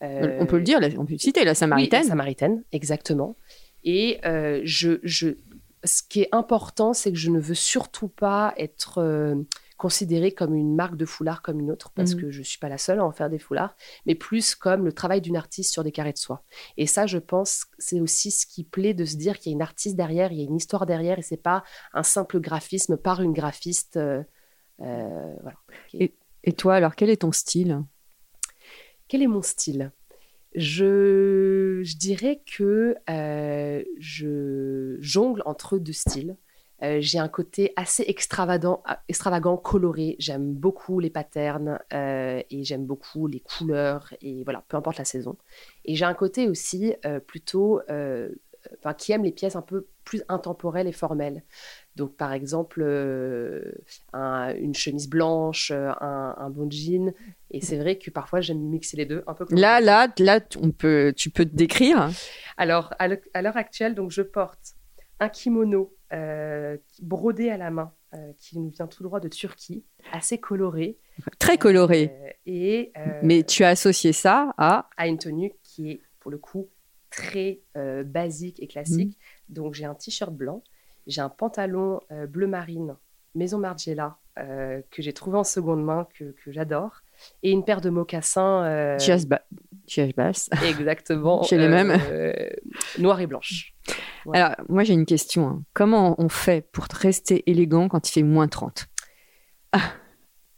on 0.00 0.46
peut 0.46 0.56
le 0.56 0.64
dire, 0.64 0.80
on 0.98 1.06
peut 1.06 1.16
citer 1.16 1.44
la 1.44 1.54
Samaritaine. 1.54 2.02
la 2.02 2.08
Samaritaine, 2.08 2.64
exactement. 2.72 3.36
Et 3.84 4.18
je, 4.24 4.98
je, 5.04 5.36
ce 5.84 6.02
qui 6.02 6.22
est 6.22 6.28
important, 6.32 6.92
c'est 6.92 7.12
que 7.12 7.18
je 7.18 7.30
ne 7.30 7.38
veux 7.38 7.54
surtout 7.54 8.08
pas 8.08 8.54
être 8.56 9.36
considérée 9.76 10.32
comme 10.32 10.54
une 10.54 10.74
marque 10.74 10.96
de 10.96 11.04
foulard 11.04 11.42
comme 11.42 11.60
une 11.60 11.70
autre, 11.70 11.90
parce 11.94 12.14
mhm. 12.14 12.20
que 12.22 12.30
je 12.30 12.38
ne 12.38 12.44
suis 12.44 12.58
pas 12.58 12.68
la 12.68 12.78
seule 12.78 13.00
à 13.00 13.04
en 13.04 13.12
faire 13.12 13.28
des 13.28 13.38
foulards, 13.38 13.74
mais 14.06 14.14
plus 14.14 14.54
comme 14.54 14.84
le 14.84 14.92
travail 14.92 15.20
d'une 15.20 15.36
artiste 15.36 15.72
sur 15.72 15.84
des 15.84 15.92
carrés 15.92 16.12
de 16.12 16.18
soie. 16.18 16.42
Et 16.76 16.86
ça, 16.86 17.06
je 17.06 17.18
pense, 17.18 17.66
c'est 17.78 18.00
aussi 18.00 18.30
ce 18.30 18.46
qui 18.46 18.64
plaît 18.64 18.94
de 18.94 19.04
se 19.04 19.16
dire 19.16 19.38
qu'il 19.38 19.52
y 19.52 19.54
a 19.54 19.56
une 19.56 19.62
artiste 19.62 19.96
derrière, 19.96 20.32
il 20.32 20.38
y 20.38 20.42
a 20.42 20.44
une 20.44 20.56
histoire 20.56 20.86
derrière, 20.86 21.18
et 21.18 21.22
c'est 21.22 21.36
pas 21.36 21.62
un 21.92 22.02
simple 22.02 22.40
graphisme 22.40 22.96
par 22.96 23.20
une 23.20 23.32
graphiste. 23.32 23.96
Euh, 23.96 24.22
euh, 24.80 25.34
voilà. 25.42 25.58
et, 25.94 26.14
et 26.44 26.52
toi, 26.52 26.74
alors, 26.74 26.94
quel 26.94 27.10
est 27.10 27.22
ton 27.22 27.32
style? 27.32 27.82
Quel 29.08 29.22
est 29.22 29.26
mon 29.26 29.42
style? 29.42 29.92
Je, 30.56 31.82
dirais 31.98 32.42
que 32.46 32.96
euh, 33.10 33.84
je 33.98 34.96
jongle 35.00 35.42
entre 35.44 35.78
deux 35.78 35.92
styles. 35.92 36.36
Euh, 36.82 36.98
j'ai 37.00 37.18
un 37.18 37.28
côté 37.28 37.72
assez 37.76 38.04
extravagant, 38.06 38.82
extravagant 39.08 39.56
coloré. 39.56 40.16
J'aime 40.18 40.54
beaucoup 40.54 40.98
les 40.98 41.10
patterns 41.10 41.78
euh, 41.92 42.42
et 42.50 42.64
j'aime 42.64 42.86
beaucoup 42.86 43.26
les 43.26 43.40
couleurs 43.40 44.12
et 44.20 44.44
voilà, 44.44 44.64
peu 44.68 44.76
importe 44.76 44.98
la 44.98 45.04
saison. 45.04 45.36
Et 45.84 45.94
j'ai 45.94 46.04
un 46.04 46.14
côté 46.14 46.48
aussi 46.48 46.94
plutôt, 47.26 47.80
qui 48.98 49.12
aime 49.12 49.24
les 49.24 49.32
pièces 49.32 49.56
un 49.56 49.62
peu 49.62 49.86
plus 50.04 50.22
intemporelles 50.28 50.86
et 50.86 50.92
formelles. 50.92 51.42
Donc 51.96 52.16
par 52.16 52.32
exemple, 52.32 52.82
une 54.14 54.74
chemise 54.74 55.08
blanche, 55.08 55.72
un, 55.72 56.50
bon 56.50 56.70
jean. 56.70 57.12
Et 57.50 57.60
c'est 57.60 57.78
vrai 57.78 57.96
que 57.96 58.10
parfois 58.10 58.40
j'aime 58.40 58.60
mixer 58.60 58.96
les 58.96 59.06
deux 59.06 59.24
un 59.26 59.34
peu. 59.34 59.46
là, 59.50 59.80
là, 59.80 60.08
là, 60.18 60.40
on 60.60 60.70
peut, 60.70 61.12
tu 61.16 61.30
peux 61.30 61.44
te 61.44 61.56
décrire. 61.56 62.10
Alors 62.56 62.94
à 62.98 63.08
l'heure 63.08 63.56
actuelle, 63.56 63.94
donc 63.94 64.10
je 64.10 64.22
porte 64.22 64.76
un 65.20 65.28
kimono 65.28 65.96
euh, 66.12 66.76
brodé 67.02 67.50
à 67.50 67.56
la 67.56 67.70
main, 67.70 67.92
euh, 68.14 68.32
qui 68.38 68.58
nous 68.58 68.70
vient 68.70 68.86
tout 68.86 69.02
droit 69.02 69.18
de 69.18 69.28
Turquie, 69.28 69.84
assez 70.12 70.38
coloré. 70.38 70.98
Très 71.38 71.58
coloré. 71.58 72.12
Euh, 72.12 72.30
et, 72.46 72.92
Mais 73.22 73.42
tu 73.42 73.64
as 73.64 73.70
associé 73.70 74.12
ça 74.12 74.54
à 74.56 74.88
À 74.96 75.08
une 75.08 75.18
tenue 75.18 75.52
qui 75.62 75.90
est, 75.90 76.02
pour 76.20 76.30
le 76.30 76.38
coup, 76.38 76.68
très 77.10 77.60
basique 78.04 78.62
et 78.62 78.66
classique. 78.66 79.18
Mm. 79.48 79.54
Donc, 79.54 79.74
j'ai 79.74 79.84
un 79.84 79.94
t-shirt 79.94 80.32
blanc, 80.32 80.62
j'ai 81.06 81.20
un 81.20 81.28
pantalon 81.28 82.00
bleu 82.28 82.46
marine, 82.46 82.96
Maison 83.34 83.58
Margiela, 83.58 84.18
que 84.36 85.02
j'ai 85.02 85.12
trouvé 85.12 85.38
en 85.38 85.44
seconde 85.44 85.84
main, 85.84 86.06
que, 86.18 86.34
que 86.44 86.52
j'adore, 86.52 87.02
et 87.42 87.50
une 87.50 87.64
paire 87.64 87.80
de 87.80 87.90
mocassins. 87.90 88.96
Jazz, 88.98 89.26
bass. 89.26 90.50
Exactement. 90.64 91.42
Chez 91.42 91.58
les 91.58 91.68
mêmes. 91.68 91.98
noir 92.98 93.20
et 93.20 93.26
blanche. 93.26 93.74
Alors, 94.32 94.54
moi, 94.68 94.84
j'ai 94.84 94.94
une 94.94 95.06
question. 95.06 95.48
Hein. 95.48 95.62
Comment 95.74 96.14
on 96.18 96.28
fait 96.28 96.66
pour 96.72 96.86
rester 96.90 97.48
élégant 97.48 97.88
quand 97.88 98.08
il 98.08 98.12
fait 98.12 98.22
moins 98.22 98.48
30 98.48 98.86
ah, 99.72 99.92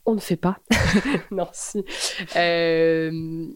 On 0.07 0.15
ne 0.15 0.21
fait 0.21 0.37
pas. 0.37 0.59
non, 1.31 1.49
si. 1.53 1.85
Euh, 2.37 3.47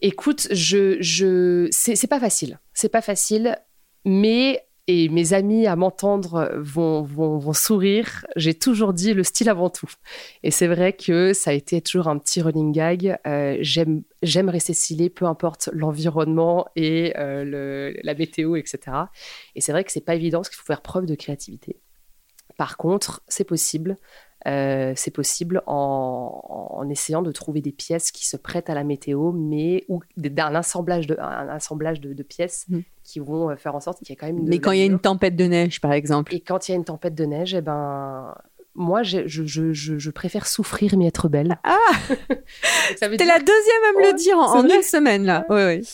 écoute, 0.00 0.48
je, 0.50 0.96
je... 1.00 1.68
c'est 1.70 2.06
pas 2.06 2.20
facile. 2.20 2.60
C'est 2.74 2.88
pas 2.88 3.02
facile, 3.02 3.58
mais 4.04 4.64
et 4.88 5.10
mes 5.10 5.34
amis 5.34 5.66
à 5.66 5.76
m'entendre 5.76 6.50
vont, 6.56 7.02
vont, 7.02 7.52
sourire. 7.52 8.24
J'ai 8.36 8.54
toujours 8.54 8.94
dit 8.94 9.12
le 9.12 9.22
style 9.22 9.50
avant 9.50 9.68
tout. 9.68 9.90
Et 10.42 10.50
c'est 10.50 10.66
vrai 10.66 10.94
que 10.94 11.34
ça 11.34 11.50
a 11.50 11.52
été 11.52 11.82
toujours 11.82 12.08
un 12.08 12.16
petit 12.16 12.40
running 12.40 12.72
gag. 12.72 13.18
Euh, 13.26 13.58
j'aime, 13.60 14.02
j'aime 14.22 14.48
rester 14.48 14.72
stylé, 14.72 15.10
peu 15.10 15.26
importe 15.26 15.68
l'environnement 15.74 16.66
et 16.74 17.12
euh, 17.18 17.92
la 18.02 18.14
météo, 18.14 18.56
etc. 18.56 18.78
Et 19.54 19.60
c'est 19.60 19.72
vrai 19.72 19.84
que 19.84 19.92
c'est 19.92 20.04
pas 20.04 20.14
évident 20.14 20.38
parce 20.38 20.48
qu'il 20.48 20.58
faut 20.58 20.66
faire 20.66 20.80
preuve 20.80 21.04
de 21.04 21.14
créativité. 21.14 21.76
Par 22.58 22.76
contre, 22.76 23.22
c'est 23.28 23.44
possible. 23.44 23.96
Euh, 24.46 24.92
c'est 24.96 25.10
possible 25.10 25.62
en, 25.66 26.86
essayant 26.90 27.22
de 27.22 27.32
trouver 27.32 27.60
des 27.60 27.72
pièces 27.72 28.10
qui 28.10 28.26
se 28.26 28.36
prêtent 28.36 28.68
à 28.68 28.74
la 28.74 28.84
météo, 28.84 29.32
mais 29.32 29.84
ou 29.88 30.00
d'un 30.16 30.54
assemblage 30.54 31.06
de, 31.06 31.16
un 31.18 31.48
assemblage 31.48 32.00
de, 32.00 32.22
pièces 32.22 32.66
mmh. 32.68 32.78
qui 33.04 33.20
vont 33.20 33.50
euh, 33.50 33.56
faire 33.56 33.74
en 33.74 33.80
sorte 33.80 33.98
qu'il 33.98 34.10
y 34.10 34.12
ait 34.12 34.16
quand 34.16 34.26
même. 34.26 34.42
mais 34.44 34.58
quand 34.58 34.72
il 34.72 34.80
y 34.80 34.82
a 34.82 34.86
une 34.86 34.98
tempête 34.98 35.36
de 35.36 35.44
neige, 35.44 35.80
par 35.80 35.92
exemple. 35.92 36.34
Et 36.34 36.40
quand 36.40 36.68
il 36.68 36.72
y 36.72 36.74
a 36.74 36.76
une 36.76 36.84
tempête 36.84 37.14
de 37.14 37.24
neige, 37.24 37.54
eh 37.54 37.60
ben, 37.60 38.34
moi, 38.74 39.04
je, 39.04 39.26
je, 39.26 39.44
je, 39.44 39.72
je, 39.72 40.10
préfère 40.10 40.46
souffrir 40.46 40.96
mais 40.96 41.06
être 41.06 41.28
belle. 41.28 41.58
Ah 41.62 41.76
T'es 42.08 43.24
la 43.24 43.38
deuxième 43.38 43.84
à 43.88 43.98
me 43.98 44.10
le 44.10 44.16
dire 44.16 44.36
en, 44.36 44.64
une 44.64 44.82
semaine, 44.82 45.24
là. 45.24 45.46
Oui, 45.48 45.62
oui. 45.64 45.88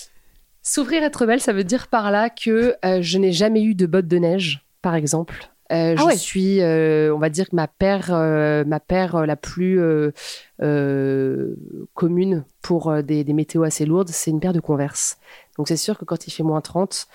Souffrir, 0.62 1.02
être 1.02 1.26
belle, 1.26 1.40
ça 1.40 1.52
veut 1.52 1.64
dire 1.64 1.88
par 1.88 2.10
là 2.10 2.30
que 2.30 2.74
euh, 2.84 3.02
je 3.02 3.18
n'ai 3.18 3.32
jamais 3.32 3.62
eu 3.62 3.74
de 3.74 3.84
bottes 3.86 4.08
de 4.08 4.16
neige, 4.16 4.66
par 4.80 4.94
exemple. 4.94 5.50
Euh, 5.74 5.96
ah 5.98 6.10
je 6.12 6.16
suis, 6.16 6.60
euh, 6.60 7.14
on 7.14 7.18
va 7.18 7.30
dire 7.30 7.48
que 7.48 7.56
ma 7.56 7.66
paire, 7.66 8.10
euh, 8.12 8.64
ma 8.64 8.80
paire 8.80 9.26
la 9.26 9.36
plus 9.36 9.80
commune 11.94 12.44
pour 12.62 13.02
des, 13.02 13.24
des 13.24 13.32
météos 13.32 13.64
assez 13.64 13.84
lourdes, 13.84 14.08
c'est 14.08 14.30
une 14.30 14.40
paire 14.40 14.52
de 14.52 14.60
Converse. 14.60 15.18
Donc 15.56 15.68
c'est 15.68 15.76
sûr 15.76 15.98
que 15.98 16.04
quand 16.04 16.26
il 16.26 16.30
fait 16.30 16.42
moins 16.42 16.60
30... 16.60 17.06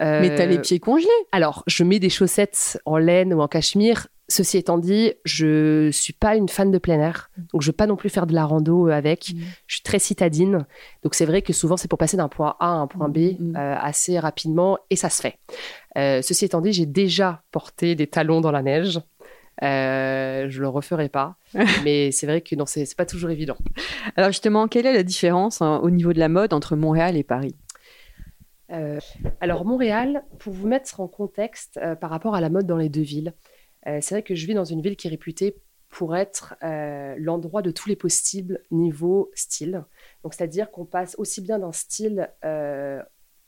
Mais 0.00 0.34
t'as 0.34 0.46
les 0.46 0.58
pieds 0.58 0.80
congelés 0.80 1.08
Alors, 1.32 1.62
je 1.66 1.84
mets 1.84 1.98
des 1.98 2.10
chaussettes 2.10 2.80
en 2.84 2.96
laine 2.96 3.32
ou 3.34 3.40
en 3.40 3.48
cachemire. 3.48 4.08
Ceci 4.28 4.56
étant 4.56 4.78
dit, 4.78 5.12
je 5.26 5.90
suis 5.90 6.14
pas 6.14 6.34
une 6.34 6.48
fan 6.48 6.70
de 6.70 6.78
plein 6.78 6.98
air, 6.98 7.30
donc 7.52 7.60
je 7.60 7.66
veux 7.66 7.74
pas 7.74 7.86
non 7.86 7.94
plus 7.94 8.08
faire 8.08 8.26
de 8.26 8.32
la 8.32 8.46
rando 8.46 8.88
avec. 8.88 9.34
Mmh. 9.34 9.38
Je 9.66 9.74
suis 9.74 9.82
très 9.82 9.98
citadine, 9.98 10.66
donc 11.02 11.14
c'est 11.14 11.26
vrai 11.26 11.42
que 11.42 11.52
souvent 11.52 11.76
c'est 11.76 11.88
pour 11.88 11.98
passer 11.98 12.16
d'un 12.16 12.28
point 12.28 12.56
A 12.58 12.68
à 12.68 12.70
un 12.70 12.86
point 12.86 13.10
B 13.10 13.18
mmh. 13.18 13.36
Mmh. 13.38 13.56
assez 13.56 14.18
rapidement, 14.18 14.78
et 14.88 14.96
ça 14.96 15.10
se 15.10 15.20
fait. 15.20 15.38
Euh, 15.98 16.22
ceci 16.22 16.46
étant 16.46 16.62
dit, 16.62 16.72
j'ai 16.72 16.86
déjà 16.86 17.42
porté 17.50 17.94
des 17.96 18.06
talons 18.06 18.40
dans 18.40 18.50
la 18.50 18.62
neige. 18.62 18.98
Euh, 19.62 20.46
je 20.48 20.60
le 20.60 20.68
referai 20.68 21.10
pas, 21.10 21.36
mais 21.84 22.10
c'est 22.10 22.26
vrai 22.26 22.40
que 22.40 22.56
non, 22.56 22.64
c'est 22.64 22.96
pas 22.96 23.06
toujours 23.06 23.28
évident. 23.28 23.56
Alors 24.16 24.30
justement, 24.30 24.68
quelle 24.68 24.86
est 24.86 24.94
la 24.94 25.02
différence 25.02 25.60
hein, 25.60 25.80
au 25.82 25.90
niveau 25.90 26.14
de 26.14 26.18
la 26.18 26.30
mode 26.30 26.54
entre 26.54 26.76
Montréal 26.76 27.18
et 27.18 27.24
Paris? 27.24 27.54
Euh, 28.70 28.98
Alors 29.40 29.64
Montréal, 29.64 30.24
pour 30.38 30.52
vous 30.52 30.66
mettre 30.66 31.00
en 31.00 31.08
contexte 31.08 31.78
euh, 31.78 31.94
par 31.94 32.10
rapport 32.10 32.34
à 32.34 32.40
la 32.40 32.50
mode 32.50 32.66
dans 32.66 32.76
les 32.76 32.88
deux 32.88 33.02
villes, 33.02 33.34
c'est 33.86 34.12
vrai 34.12 34.22
que 34.22 34.34
je 34.34 34.46
vis 34.46 34.54
dans 34.54 34.64
une 34.64 34.80
ville 34.80 34.96
qui 34.96 35.08
est 35.08 35.10
réputée 35.10 35.56
pour 35.90 36.16
être 36.16 36.54
l'endroit 37.18 37.60
de 37.60 37.70
tous 37.70 37.90
les 37.90 37.96
possibles 37.96 38.62
niveau 38.70 39.30
style. 39.34 39.84
Donc 40.22 40.32
c'est-à-dire 40.32 40.70
qu'on 40.70 40.86
passe 40.86 41.14
aussi 41.18 41.42
bien 41.42 41.58
d'un 41.58 41.72
style 41.72 42.30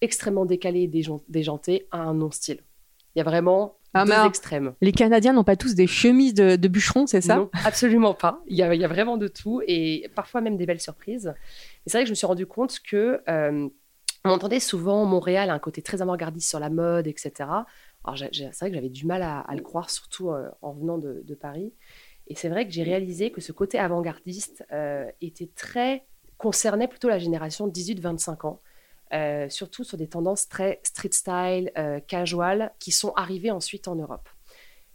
extrêmement 0.02 0.44
décalé 0.44 0.82
et 0.82 1.04
déjanté 1.28 1.88
à 1.90 2.00
un 2.00 2.12
non-style. 2.12 2.60
Il 3.14 3.20
y 3.20 3.22
a 3.22 3.24
vraiment 3.24 3.78
ah, 3.94 4.04
deux 4.04 4.28
extrêmes. 4.28 4.74
Les 4.82 4.92
Canadiens 4.92 5.32
n'ont 5.32 5.44
pas 5.44 5.56
tous 5.56 5.74
des 5.74 5.86
chemises 5.86 6.34
de, 6.34 6.56
de 6.56 6.68
bûcherons, 6.68 7.06
c'est 7.06 7.22
ça? 7.22 7.36
Non, 7.36 7.50
absolument 7.64 8.14
pas. 8.14 8.42
Il 8.46 8.56
y, 8.56 8.62
a, 8.62 8.74
il 8.74 8.80
y, 8.80 8.84
a, 8.84 8.88
vraiment 8.88 9.16
de 9.16 9.28
tout 9.28 9.62
et 9.66 10.10
parfois 10.14 10.40
même 10.40 10.56
des 10.56 10.66
belles 10.66 10.80
surprises. 10.80 11.34
Et 11.86 11.90
c'est 11.90 11.98
vrai 11.98 12.04
que 12.04 12.08
je 12.08 12.12
me 12.12 12.16
suis 12.16 12.26
rendu 12.26 12.46
compte 12.46 12.80
que 12.80 13.22
euh, 13.28 13.68
on 14.26 14.30
entendait 14.30 14.60
souvent 14.60 15.04
Montréal 15.04 15.50
un 15.50 15.58
côté 15.58 15.82
très 15.82 16.02
avant-gardiste 16.02 16.48
sur 16.48 16.60
la 16.60 16.70
mode, 16.70 17.06
etc. 17.06 17.32
Alors 18.04 18.18
c'est 18.18 18.58
vrai 18.60 18.70
que 18.70 18.74
j'avais 18.74 18.88
du 18.88 19.06
mal 19.06 19.22
à, 19.22 19.44
le 19.54 19.62
croire, 19.62 19.90
surtout 19.90 20.30
euh, 20.30 20.48
en 20.62 20.72
venant 20.72 20.98
de, 20.98 21.34
Paris. 21.34 21.72
Et 22.28 22.34
c'est 22.34 22.48
vrai 22.48 22.66
que 22.66 22.72
j'ai 22.72 22.82
réalisé 22.82 23.30
que 23.30 23.40
ce 23.40 23.52
côté 23.52 23.78
avant-gardiste 23.78 24.64
euh, 24.72 25.10
était 25.20 25.50
très 25.54 26.06
concernait 26.38 26.88
plutôt 26.88 27.08
la 27.08 27.18
génération 27.18 27.68
18-25 27.68 28.46
ans. 28.46 28.60
Euh, 29.12 29.48
surtout 29.48 29.84
sur 29.84 29.96
des 29.96 30.08
tendances 30.08 30.48
très 30.48 30.80
street 30.82 31.12
style, 31.12 31.72
casual, 32.08 32.72
qui 32.80 32.90
sont 32.90 33.12
arrivées 33.14 33.52
ensuite 33.52 33.86
en 33.88 33.94
Europe. 33.94 34.28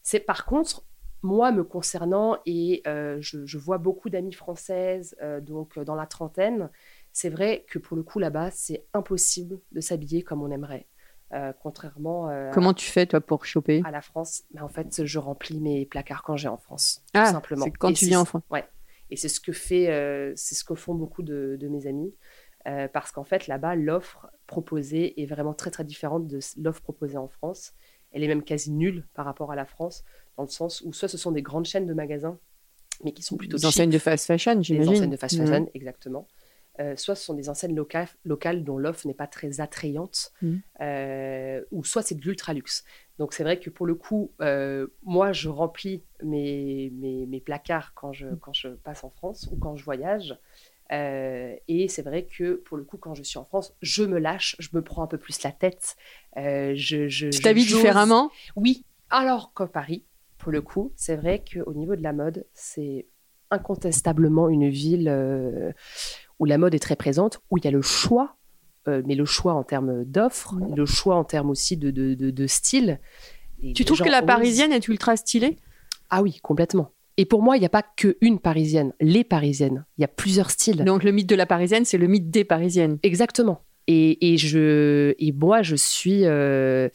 C'est 0.04 0.20
par 0.20 0.46
contre, 0.46 0.84
moi 1.22 1.52
me 1.52 1.64
concernant, 1.64 2.38
et 2.46 2.82
euh, 2.88 3.18
je, 3.22 3.58
vois 3.58 3.78
beaucoup 3.78 4.10
d'amies 4.10 4.34
françaises, 4.34 5.16
donc 5.42 5.80
dans 5.80 5.96
la 5.96 6.06
trentaine, 6.06 6.70
c'est 7.14 7.30
vrai 7.30 7.66
que 7.70 7.80
pour 7.80 7.98
le 7.98 8.04
coup 8.04 8.20
là-bas, 8.20 8.52
c'est 8.52 8.86
impossible 8.94 9.60
de 9.72 9.82
s'habiller 9.82 10.22
comme 10.24 10.42
on 10.44 10.52
aimerait. 10.52 10.88
contrairement. 11.62 12.30
Comment 12.54 12.74
tu 12.74 12.86
fais 12.86 13.06
toi 13.06 13.22
pour 13.22 13.46
choper? 13.46 13.82
À 13.86 13.92
la 13.92 14.02
France, 14.02 14.44
mais 14.54 14.62
en 14.62 14.70
fait, 14.70 15.06
je 15.06 15.20
remplis 15.20 15.60
mes 15.60 15.86
placards 15.86 16.24
quand 16.24 16.38
j'ai 16.38 16.48
en 16.48 16.58
France, 16.58 17.02
tout 17.14 17.20
ah, 17.22 17.32
simplement. 17.32 17.66
quand 17.80 17.94
tu 17.94 18.06
viens 18.06 18.22
en 18.22 18.26
France. 18.26 18.44
Ouais. 18.50 18.66
Et 19.10 19.16
c'est 19.18 19.30
ce 19.30 19.40
que 19.40 19.52
fait, 19.52 19.86
c'est 20.36 20.56
ce 20.56 20.64
que 20.64 20.76
font 20.76 20.96
beaucoup 20.96 21.24
de, 21.24 21.58
de 21.60 21.68
mes 21.68 21.88
amis. 21.88 22.14
Euh, 22.68 22.88
parce 22.88 23.12
qu'en 23.12 23.24
fait, 23.24 23.48
là-bas, 23.48 23.76
l'offre 23.76 24.28
proposée 24.46 25.22
est 25.22 25.26
vraiment 25.26 25.54
très 25.54 25.72
très 25.72 25.84
différente 25.84 26.28
de 26.28 26.40
l'offre 26.58 26.82
proposée 26.82 27.18
en 27.18 27.28
France. 27.28 27.74
Elle 28.12 28.24
est 28.24 28.28
même 28.28 28.44
quasi 28.44 28.72
nulle 28.72 29.08
par 29.14 29.26
rapport 29.26 29.52
à 29.52 29.56
la 29.56 29.66
France, 29.66 30.04
dans 30.38 30.44
le 30.44 30.50
sens 30.50 30.82
où 30.82 30.94
soit 30.94 31.08
ce 31.08 31.18
sont 31.18 31.32
des 31.32 31.42
grandes 31.42 31.66
chaînes 31.66 31.88
de 31.88 31.94
magasins, 31.94 32.38
mais 33.04 33.14
qui 33.14 33.24
sont 33.24 33.38
plutôt 33.38 33.58
des 33.58 33.66
enseignes 33.66 33.90
de 33.90 33.98
fast 33.98 34.28
fashion, 34.28 34.62
j'imagine. 34.62 34.92
Des 34.92 34.98
enseignes 34.98 35.10
de 35.10 35.18
fast 35.18 35.38
fashion, 35.38 35.70
exactement. 35.74 36.28
Euh, 36.80 36.96
soit 36.96 37.16
ce 37.16 37.26
sont 37.26 37.34
des 37.34 37.50
enseignes 37.50 37.76
locales, 37.76 38.08
locales 38.24 38.64
dont 38.64 38.78
l'offre 38.78 39.06
n'est 39.06 39.14
pas 39.14 39.28
très 39.28 39.60
attrayante, 39.60 40.32
mm. 40.42 40.56
euh, 40.82 41.62
ou 41.72 41.84
soit 41.84 42.02
c'est 42.02 42.16
de 42.16 42.22
l'ultra 42.22 42.54
luxe. 42.54 42.86
Donc 43.20 43.34
c'est 43.34 43.44
vrai 43.44 43.60
que 43.60 43.70
pour 43.70 43.86
le 43.86 43.94
coup, 43.94 44.32
moi 45.04 45.32
je 45.32 45.50
remplis 45.50 46.04
mes, 46.24 46.92
mes, 46.96 47.28
mes, 47.28 47.40
placards 47.40 47.94
quand 47.94 48.14
je, 48.14 48.28
quand 48.36 48.54
je 48.54 48.70
passe 48.70 49.04
en 49.04 49.12
France 49.12 49.48
ou 49.52 49.58
quand 49.58 49.76
je 49.76 49.84
voyage. 49.84 50.40
Euh, 50.92 51.56
et 51.68 51.88
c'est 51.88 52.02
vrai 52.02 52.26
que 52.26 52.56
pour 52.56 52.78
le 52.78 52.84
coup, 52.84 52.98
quand 52.98 53.16
je 53.16 53.24
suis 53.24 53.38
en 53.38 53.46
France, 53.46 53.74
je 53.82 54.04
me 54.04 54.20
lâche, 54.20 54.56
je 54.60 54.70
me 54.74 54.82
prends 54.82 55.04
un 55.04 55.08
peu 55.08 55.18
plus 55.18 55.42
la 55.44 55.52
tête. 55.52 55.96
Euh, 56.38 56.74
je, 56.76 57.08
je, 57.08 57.30
Tu 57.30 57.40
t'habilles 57.40 57.66
différemment? 57.66 58.30
Oui. 58.56 58.86
Alors 59.10 59.54
qu'à 59.54 59.68
Paris, 59.68 60.04
pour 60.38 60.52
le 60.52 60.62
coup, 60.62 60.92
c'est 60.96 61.16
vrai 61.16 61.44
qu'au 61.44 61.74
niveau 61.74 61.96
de 61.96 62.04
la 62.04 62.14
mode, 62.14 62.46
c'est 62.54 63.08
incontestablement 63.52 64.50
une 64.50 64.70
ville 64.70 65.10
euh, 65.10 65.72
où 66.42 66.46
la 66.46 66.58
mode 66.58 66.74
est 66.74 66.80
très 66.80 66.96
présente, 66.96 67.40
où 67.52 67.60
il 67.60 67.66
y 67.66 67.68
a 67.68 67.72
le 67.72 67.84
choix, 67.84 68.36
euh, 68.88 69.04
mais 69.06 69.14
le 69.14 69.26
choix 69.26 69.54
en 69.54 69.64
termes 69.64 70.04
d'offres, 70.06 70.56
le 70.76 70.88
choix 70.88 71.16
en 71.16 71.24
termes 71.24 71.52
aussi 71.52 71.78
de, 71.78 71.92
de, 71.92 72.16
de- 72.16 72.32
de 72.32 72.48
style. 72.48 73.00
Et 73.62 73.74
Tu 73.74 73.86
trouves 73.86 74.02
que 74.02 74.10
la 74.10 74.24
parisienne 74.24 74.72
est 74.74 74.88
ultra 74.88 75.16
stylée? 75.16 75.60
Ah 76.10 76.24
oui, 76.24 76.40
complètement. 76.42 76.90
Et 77.18 77.26
pour 77.26 77.44
moi, 77.44 77.58
il 77.58 77.60
n'y 77.60 77.66
a 77.68 77.70
pas 77.70 77.84
qu'une 77.84 78.40
parisienne, 78.40 78.92
les 79.00 79.24
parisiennes. 79.24 79.86
Il 80.00 80.02
y 80.02 80.04
a 80.04 80.08
plusieurs 80.08 80.50
styles. 80.50 80.84
Donc 80.84 81.04
le 81.04 81.12
mythe 81.12 81.30
de 81.30 81.36
la 81.36 81.46
parisienne, 81.46 81.86
c'est 81.86 82.00
le 82.00 82.08
mythe 82.08 82.32
des 82.32 82.44
parisiennes. 82.44 82.98
Exactement. 83.04 83.62
Et, 83.86 84.34
et 84.34 84.38
je, 84.38 85.14
et 85.20 85.32
moi, 85.32 85.62
je 85.62 85.76
suis 85.76 86.26
euh, 86.26 86.90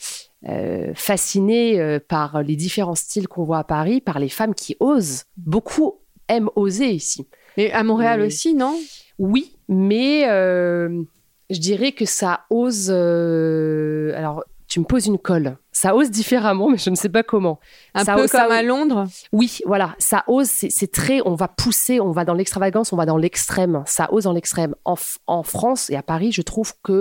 euh, 0.48 0.92
fascinée 0.94 2.00
par 2.08 2.42
les 2.42 2.56
différents 2.56 2.96
styles 2.96 3.28
qu'on 3.28 3.44
voit 3.44 3.58
à 3.58 3.64
Paris, 3.64 4.00
par 4.00 4.18
les 4.18 4.28
femmes 4.28 4.54
qui 4.54 4.76
osent. 4.80 5.22
Beaucoup 5.36 6.00
aiment 6.26 6.50
oser 6.56 6.90
ici. 6.90 7.28
Et 7.56 7.72
à 7.72 7.84
Montréal 7.84 8.22
aussi, 8.22 8.54
non? 8.54 8.76
Oui, 9.18 9.56
mais 9.68 10.28
euh, 10.28 11.02
je 11.50 11.58
dirais 11.58 11.92
que 11.92 12.04
ça 12.04 12.40
ose. 12.50 12.88
euh, 12.90 14.12
alors, 14.16 14.44
tu 14.68 14.80
me 14.80 14.84
poses 14.84 15.06
une 15.06 15.18
colle. 15.18 15.56
Ça 15.70 15.94
ose 15.94 16.10
différemment, 16.10 16.68
mais 16.70 16.76
je 16.78 16.90
ne 16.90 16.96
sais 16.96 17.08
pas 17.08 17.22
comment. 17.22 17.60
Un 17.94 18.04
Ça 18.04 18.14
peu 18.14 18.22
ose- 18.22 18.30
ça 18.30 18.42
comme 18.44 18.52
à 18.52 18.62
Londres? 18.62 19.04
Oui, 19.32 19.60
voilà, 19.64 19.94
ça 19.98 20.24
ose, 20.26 20.48
c'est 20.48 20.90
très, 20.90 21.20
on 21.24 21.34
va 21.34 21.48
pousser, 21.48 22.00
on 22.00 22.10
va 22.10 22.24
dans 22.24 22.34
l'extravagance, 22.34 22.92
on 22.92 22.96
va 22.96 23.06
dans 23.06 23.16
l'extrême, 23.16 23.84
ça 23.86 24.12
ose 24.12 24.24
dans 24.24 24.32
l'extrême. 24.32 24.74
En, 24.84 24.96
en 25.28 25.42
France 25.44 25.88
et 25.90 25.96
à 25.96 26.02
Paris, 26.02 26.32
je 26.32 26.42
trouve 26.42 26.72
que 26.82 26.92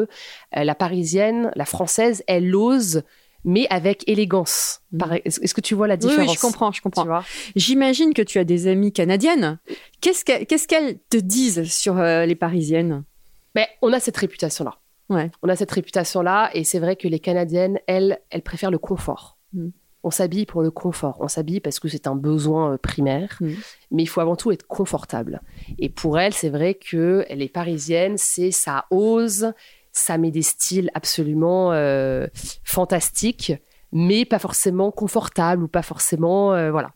euh, 0.57 0.63
la 0.63 0.75
parisienne, 0.75 1.51
la 1.55 1.65
française, 1.65 2.23
elle 2.27 2.55
ose, 2.55 3.01
mais 3.45 3.67
avec 3.69 4.03
élégance. 4.09 4.81
Mm. 4.91 5.03
Est-ce 5.23 5.53
que 5.53 5.61
tu 5.61 5.75
vois 5.75 5.87
la 5.87 5.95
différence 5.95 6.27
oui, 6.27 6.35
je 6.35 6.41
comprends, 6.41 6.71
je 6.71 6.81
comprends. 6.81 7.21
J'imagine 7.55 8.13
que 8.13 8.21
tu 8.23 8.39
as 8.39 8.43
des 8.43 8.67
amies 8.67 8.91
canadiennes. 8.91 9.59
Qu'est-ce 10.01 10.25
qu'elles 10.67 10.99
te 11.09 11.17
disent 11.17 11.71
sur 11.71 11.97
euh, 11.97 12.25
les 12.25 12.35
parisiennes? 12.35 13.03
Mais 13.53 13.69
on 13.81 13.93
a 13.93 13.99
cette 14.01 14.17
réputation-là. 14.17 14.79
Ouais. 15.09 15.31
On 15.43 15.49
a 15.49 15.55
cette 15.55 15.71
réputation-là, 15.71 16.49
et 16.55 16.63
c'est 16.63 16.79
vrai 16.79 16.95
que 16.95 17.07
les 17.07 17.19
Canadiennes, 17.19 17.79
elles, 17.85 18.19
elles 18.31 18.41
préfèrent 18.41 18.71
le 18.71 18.79
confort. 18.79 19.37
Mm. 19.53 19.69
On 20.03 20.11
s'habille 20.11 20.45
pour 20.45 20.61
le 20.61 20.69
confort. 20.71 21.17
On 21.19 21.27
s'habille 21.27 21.59
parce 21.61 21.79
que 21.79 21.87
c'est 21.87 22.05
un 22.07 22.15
besoin 22.15 22.73
euh, 22.73 22.77
primaire, 22.77 23.37
Mm. 23.39 23.53
mais 23.91 24.03
il 24.03 24.07
faut 24.07 24.21
avant 24.21 24.35
tout 24.35 24.51
être 24.51 24.65
confortable. 24.67 25.41
Et 25.77 25.89
pour 25.89 26.19
elles, 26.19 26.33
c'est 26.33 26.49
vrai 26.49 26.73
que 26.73 27.25
les 27.29 27.49
Parisiennes, 27.49 28.17
c'est 28.17 28.51
ça 28.51 28.85
ose, 28.89 29.53
ça 29.95 30.17
met 30.17 30.31
des 30.31 30.41
styles 30.41 30.91
absolument 30.93 31.71
euh, 31.71 32.27
fantastiques, 32.63 33.53
mais 33.91 34.25
pas 34.25 34.39
forcément 34.39 34.91
confortables 34.91 35.63
ou 35.63 35.67
pas 35.67 35.81
forcément, 35.81 36.53
euh, 36.53 36.69
voilà. 36.71 36.91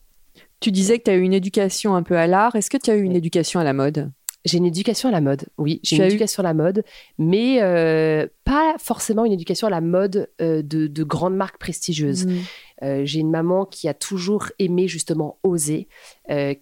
Tu 0.60 0.70
disais 0.70 0.98
que 0.98 1.04
tu 1.04 1.10
as 1.10 1.14
eu 1.14 1.22
une 1.22 1.32
éducation 1.32 1.94
un 1.94 2.02
peu 2.02 2.18
à 2.18 2.26
l'art. 2.26 2.54
Est-ce 2.54 2.68
que 2.68 2.76
tu 2.76 2.90
as 2.90 2.96
eu 2.96 3.02
une 3.02 3.16
éducation 3.16 3.60
à 3.60 3.64
la 3.64 3.72
mode? 3.72 4.12
J'ai 4.46 4.56
une 4.56 4.64
éducation 4.64 5.10
à 5.10 5.12
la 5.12 5.20
mode, 5.20 5.44
oui, 5.58 5.80
j'ai 5.82 5.96
une 5.96 6.02
eu- 6.02 6.06
éducation 6.06 6.40
à 6.42 6.44
la 6.44 6.54
mode, 6.54 6.82
mais 7.18 7.60
euh, 7.62 8.26
pas 8.44 8.74
forcément 8.78 9.26
une 9.26 9.32
éducation 9.32 9.66
à 9.66 9.70
la 9.70 9.82
mode 9.82 10.30
euh, 10.40 10.62
de, 10.62 10.86
de 10.86 11.04
grandes 11.04 11.36
marques 11.36 11.58
prestigieuses. 11.58 12.26
Mm. 12.26 12.38
Euh, 12.82 13.02
j'ai 13.04 13.20
une 13.20 13.30
maman 13.30 13.66
qui 13.66 13.86
a 13.86 13.92
toujours 13.92 14.46
aimé 14.58 14.88
justement 14.88 15.36
oser, 15.42 15.88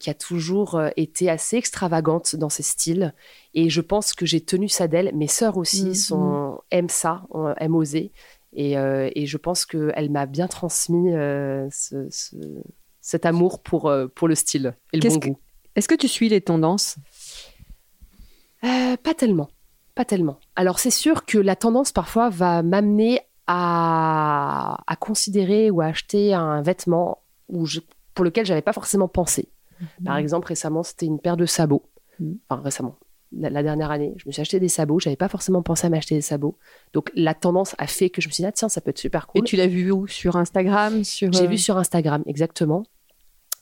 qui 0.01 0.11
a 0.11 0.15
toujours 0.15 0.81
été 0.97 1.31
assez 1.31 1.57
extravagante 1.57 2.35
dans 2.35 2.49
ses 2.49 2.65
styles, 2.65 3.15
et 3.55 3.71
je 3.71 3.81
pense 3.81 4.13
que 4.15 4.27
j'ai 4.27 4.41
tenu 4.41 4.69
ça 4.69 4.89
d'elle. 4.89 5.15
Mes 5.15 5.29
sœurs 5.29 5.57
aussi 5.57 5.85
Mhm. 5.87 5.95
sont, 5.95 6.61
aiment 6.73 6.89
ça, 6.89 7.23
aiment 7.61 7.77
oser, 7.77 8.11
et, 8.55 8.73
et 8.73 9.27
je 9.27 9.37
pense 9.37 9.65
qu'elle 9.67 10.11
m'a 10.11 10.27
bien 10.27 10.49
transmis 10.49 11.13
ce- 11.13 12.09
ce- 12.11 12.37
cet 13.01 13.25
amour 13.25 13.63
pour, 13.63 13.93
pour 14.17 14.27
le 14.27 14.35
style 14.35 14.75
et 14.93 14.97
le 14.99 15.09
bon 15.09 15.19
que- 15.21 15.29
goût. 15.29 15.39
Est-ce 15.77 15.87
que 15.87 15.95
tu 15.95 16.09
suis 16.09 16.29
les 16.29 16.41
tendances? 16.41 16.97
Euh, 18.65 18.97
pas 18.97 19.15
tellement. 19.15 19.49
Pas 19.95 20.05
tellement. 20.05 20.39
Alors, 20.57 20.79
c'est 20.79 20.91
sûr 20.91 21.25
que 21.25 21.39
la 21.39 21.57
tendance, 21.57 21.93
parfois, 21.93 22.29
va 22.31 22.63
m'amener 22.63 23.21
à, 23.47 24.79
à 24.87 24.97
considérer 24.97 25.71
ou 25.71 25.81
à 25.81 25.87
acheter 25.87 26.35
un 26.35 26.63
vêtement 26.63 27.19
où 27.49 27.67
je- 27.67 27.81
pour 28.15 28.25
lequel 28.25 28.45
j'avais 28.47 28.63
pas 28.63 28.73
forcément 28.73 29.09
pensé. 29.09 29.49
Par 30.05 30.17
exemple, 30.17 30.49
récemment, 30.49 30.83
c'était 30.83 31.07
une 31.07 31.21
paire 31.21 31.37
de 31.37 31.47
sabots. 31.47 31.85
Mhm. 32.19 32.39
Enfin, 32.49 32.63
récemment. 32.63 32.97
La, 33.37 33.49
la 33.51 33.63
dernière 33.63 33.91
année, 33.91 34.15
je 34.17 34.25
me 34.27 34.33
suis 34.33 34.41
acheté 34.41 34.59
des 34.59 34.69
sabots. 34.69 34.99
J'avais 34.99 35.15
pas 35.17 35.29
forcément 35.29 35.63
pensé 35.63 35.87
à 35.87 35.91
m'acheter 35.91 36.15
des 36.17 36.21
sabots. 36.21 36.57
Donc, 36.95 37.11
la 37.15 37.35
tendance 37.35 37.75
a 37.79 37.87
fait 37.87 38.11
que 38.11 38.21
je 38.21 38.29
me 38.29 38.33
suis 38.33 38.43
dit, 38.43 38.47
ah, 38.47 38.53
tiens, 38.53 38.69
ça 38.69 38.81
peut 38.81 38.91
être 38.91 38.99
super 38.99 39.27
cool. 39.29 39.41
Et 39.41 39.45
tu 39.45 39.55
l'as 39.57 39.67
vu 39.69 39.91
où? 39.93 40.07
Sur 40.09 40.37
Instagram? 40.37 41.05
Sur, 41.05 41.31
J'ai 41.33 41.45
euh, 41.45 41.47
vu 41.49 41.59
sur 41.59 41.77
Instagram, 41.77 42.23
exactement. 42.27 42.85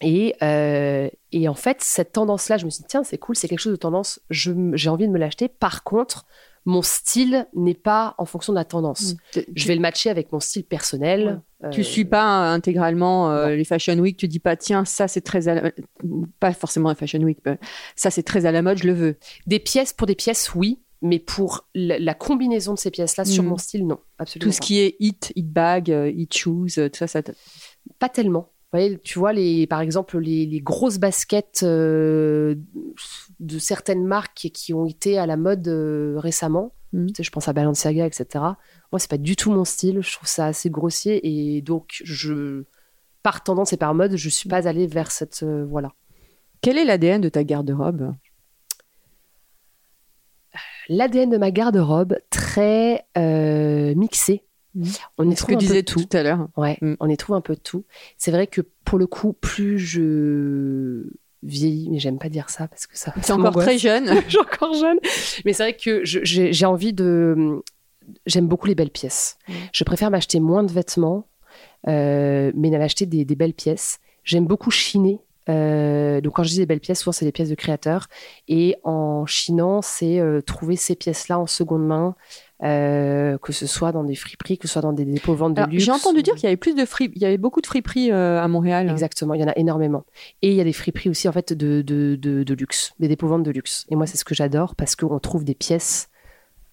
Et, 0.03 0.35
euh, 0.43 1.09
et 1.33 1.49
en 1.49 1.55
fait, 1.55 1.79
cette 1.81 2.13
tendance-là, 2.13 2.59
je 2.59 2.65
me 2.67 2.71
suis 2.71 2.83
dit, 2.83 2.89
tiens, 2.89 3.03
c'est 3.05 3.19
cool, 3.19 3.35
c'est 3.37 3.49
quelque 3.49 3.61
chose 3.61 3.73
de 3.73 3.77
tendance, 3.79 4.21
j'ai 4.31 4.89
envie 4.91 5.07
de 5.07 5.13
me 5.13 5.19
l'acheter. 5.19 5.49
Par 5.49 5.85
contre, 5.85 6.27
mon 6.67 6.83
style 6.83 7.47
n'est 7.55 7.75
pas 7.75 8.15
en 8.19 8.27
fonction 8.27 8.53
de 8.53 8.59
la 8.59 8.65
tendance. 8.65 9.15
Mm. 9.37 9.41
Je 9.55 9.67
vais 9.69 9.75
le 9.77 9.81
matcher 9.81 10.11
avec 10.11 10.33
mon 10.33 10.41
style 10.41 10.65
personnel. 10.65 11.41
Tu 11.73 11.81
Euh, 11.81 11.83
suis 11.85 12.05
pas 12.05 12.51
euh, 12.51 12.55
intégralement 12.55 13.31
euh, 13.31 13.55
les 13.55 13.65
Fashion 13.65 13.97
Week, 13.99 14.17
tu 14.17 14.29
dis 14.29 14.41
pas 14.41 14.57
tiens 14.57 14.85
ça 14.85 15.09
c'est 15.09 15.21
très 15.23 15.49
à 15.49 15.55
la... 15.55 15.73
pas 16.41 16.53
forcément 16.53 16.89
la 16.91 16.95
Fashion 16.97 17.21
Week, 17.21 17.39
mais 17.47 17.59
ça 17.95 18.11
c'est 18.11 18.25
très 18.25 18.45
à 18.47 18.53
la 18.53 18.61
mode, 18.63 18.79
je 18.79 18.87
le 18.89 18.93
veux. 18.93 19.17
Des 19.47 19.61
pièces, 19.61 19.93
pour 19.93 20.07
des 20.07 20.15
pièces, 20.17 20.55
oui. 20.55 20.81
Mais 21.03 21.19
pour 21.19 21.69
la, 21.75 21.99
la 21.99 22.15
combinaison 22.15 22.75
de 22.75 22.79
ces 22.79 22.91
pièces-là 22.91 23.25
sur 23.25 23.43
Mm. 23.45 23.47
mon 23.47 23.57
style, 23.59 23.87
non. 23.87 23.99
Absolument 24.19 24.49
Tout 24.51 24.53
ce 24.53 24.59
pas. 24.61 24.67
qui 24.67 24.81
est 24.81 24.97
hit, 24.99 25.33
hit 25.37 25.51
bag, 25.53 25.89
hit 25.89 26.35
shoes, 26.37 26.67
tout 26.75 26.91
ça, 26.95 27.07
ça 27.07 27.23
Pas 27.99 28.09
tellement. 28.09 28.51
Voyez, 28.73 28.99
tu 28.99 29.19
vois, 29.19 29.33
les, 29.33 29.67
par 29.67 29.81
exemple, 29.81 30.19
les, 30.19 30.45
les 30.45 30.61
grosses 30.61 30.99
baskets 30.99 31.61
euh, 31.63 32.57
de 33.41 33.59
certaines 33.59 34.05
marques 34.05 34.51
qui 34.53 34.75
ont 34.75 34.87
été 34.87 35.19
à 35.19 35.27
la 35.27 35.37
mode 35.37 35.67
euh, 35.69 36.19
récemment, 36.19 36.73
tu 36.93 37.15
sais, 37.17 37.23
je 37.23 37.31
pense 37.31 37.47
à 37.49 37.53
Balenciaga, 37.53 38.07
etc. 38.07 38.27
Moi, 38.91 38.99
c'est 38.99 39.11
pas 39.11 39.19
du 39.19 39.37
tout 39.37 39.51
mon 39.51 39.65
style. 39.65 40.01
Je 40.03 40.13
trouve 40.13 40.29
ça 40.29 40.47
assez 40.47 40.71
grossier. 40.71 41.21
Et 41.27 41.61
donc, 41.61 42.01
je, 42.05 42.65
par 43.23 43.43
tendance 43.43 43.73
et 43.73 43.77
par 43.77 43.95
mode, 43.95 44.17
je 44.17 44.29
suis 44.29 44.49
pas 44.49 44.67
allée 44.67 44.87
vers 44.87 45.11
cette. 45.11 45.43
euh, 45.43 45.67
voilà. 45.69 45.93
Quel 46.63 46.79
est 46.79 46.85
l'ADN 46.85 47.21
de 47.21 47.29
ta 47.29 47.45
garde-robe? 47.45 48.15
L'ADN 50.89 51.29
de 51.31 51.37
ma 51.37 51.51
garde-robe, 51.51 52.17
très 52.31 53.05
mixé. 53.95 54.43
Mhm. 54.77 54.87
On 55.19 55.35
Ce 55.35 55.45
que 55.45 55.81
tout. 55.81 56.05
tout 56.05 56.17
à 56.17 56.23
l'heure. 56.23 56.49
Ouais, 56.57 56.79
Mm. 56.81 56.95
on 57.01 57.09
y 57.09 57.17
trouve 57.17 57.35
un 57.37 57.41
peu 57.41 57.55
de 57.55 57.61
tout. 57.61 57.85
C'est 58.19 58.31
vrai 58.31 58.47
que 58.47 58.61
pour 58.85 58.99
le 58.99 59.07
coup, 59.07 59.33
plus 59.33 59.79
je 59.79 61.05
vieillis, 61.43 61.89
mais 61.91 61.99
j'aime 61.99 62.19
pas 62.19 62.29
dire 62.29 62.51
ça 62.51 62.69
parce 62.69 62.87
que 62.87 62.97
ça. 62.99 63.13
C'est 63.23 63.33
encore 63.33 63.55
très 63.57 63.79
jeune. 63.79 64.07
je 64.27 64.31
suis 64.31 64.39
encore 64.39 64.75
jeune. 64.75 64.99
Mais 65.45 65.53
c'est 65.53 65.63
vrai 65.63 65.77
que 65.77 66.05
j'ai 66.05 66.53
j'ai 66.53 66.67
envie 66.67 66.93
de. 66.93 67.63
J'aime 68.27 68.47
beaucoup 68.47 68.67
les 68.69 68.75
belles 68.77 68.91
pièces. 68.91 69.37
Mm. 69.49 69.53
Je 69.73 69.85
préfère 69.85 70.11
m'acheter 70.11 70.39
moins 70.41 70.63
de 70.63 70.71
vêtements, 70.73 71.27
euh, 71.89 72.53
mais 72.55 72.71
m'acheter 72.71 73.07
des, 73.07 73.25
des 73.25 73.35
belles 73.35 73.55
pièces. 73.55 73.99
J'aime 74.25 74.47
beaucoup 74.47 74.71
chiner. 74.71 75.21
Euh, 75.49 76.21
donc 76.21 76.35
quand 76.35 76.43
je 76.43 76.49
dis 76.51 76.59
des 76.59 76.67
belles 76.67 76.81
pièces, 76.81 77.01
souvent 77.01 77.13
c'est 77.13 77.25
des 77.25 77.33
pièces 77.33 77.49
de 77.51 77.55
créateurs. 77.55 78.09
Et 78.49 78.77
en 78.85 79.27
chinant, 79.27 79.81
c'est 79.83 80.19
euh, 80.19 80.41
trouver 80.41 80.75
ces 80.77 80.97
pièces-là 80.97 81.39
en 81.39 81.47
seconde 81.47 81.87
main, 81.87 82.17
euh, 82.63 83.37
que 83.39 83.53
ce 83.53 83.67
soit 83.67 83.93
dans 83.93 84.03
des 84.05 84.15
friperies, 84.15 84.57
que 84.59 84.67
ce 84.67 84.73
soit 84.75 84.83
dans 84.83 84.93
des 84.95 85.05
dépôts 85.05 85.35
ventes 85.35 85.55
de 85.55 85.61
Alors, 85.61 85.71
luxe. 85.71 85.85
J'ai 85.85 85.91
entendu 85.93 86.23
dire 86.23 86.35
qu'il 86.35 86.45
y 86.45 86.47
avait 86.47 86.57
plus 86.57 86.75
de 86.75 86.85
il 87.15 87.19
y 87.21 87.27
avait 87.27 87.37
beaucoup 87.39 87.61
de 87.61 87.67
friperies 87.67 88.11
euh, 88.13 88.41
à 88.43 88.49
Montréal. 88.49 88.89
Exactement, 88.91 89.35
il 89.35 89.41
y 89.41 89.45
en 89.45 89.49
a 89.49 89.57
énormément. 89.57 90.05
Et 90.43 90.51
il 90.51 90.55
y 90.57 90.61
a 90.61 90.65
des 90.65 90.73
friperies 90.73 91.11
aussi 91.11 91.29
en 91.29 91.33
fait 91.33 91.53
de, 91.53 91.83
de, 91.83 92.17
de, 92.17 92.43
de 92.45 92.55
luxe, 92.55 92.95
des 92.99 93.09
dépôts-ventes 93.09 93.43
de 93.43 93.51
luxe. 93.51 93.85
Et 93.91 93.97
moi, 93.97 94.07
c'est 94.07 94.17
ce 94.17 94.25
que 94.25 94.35
j'adore 94.35 94.75
parce 94.75 94.97
qu'on 94.97 95.19
trouve 95.19 95.45
des 95.45 95.55
pièces 95.55 96.09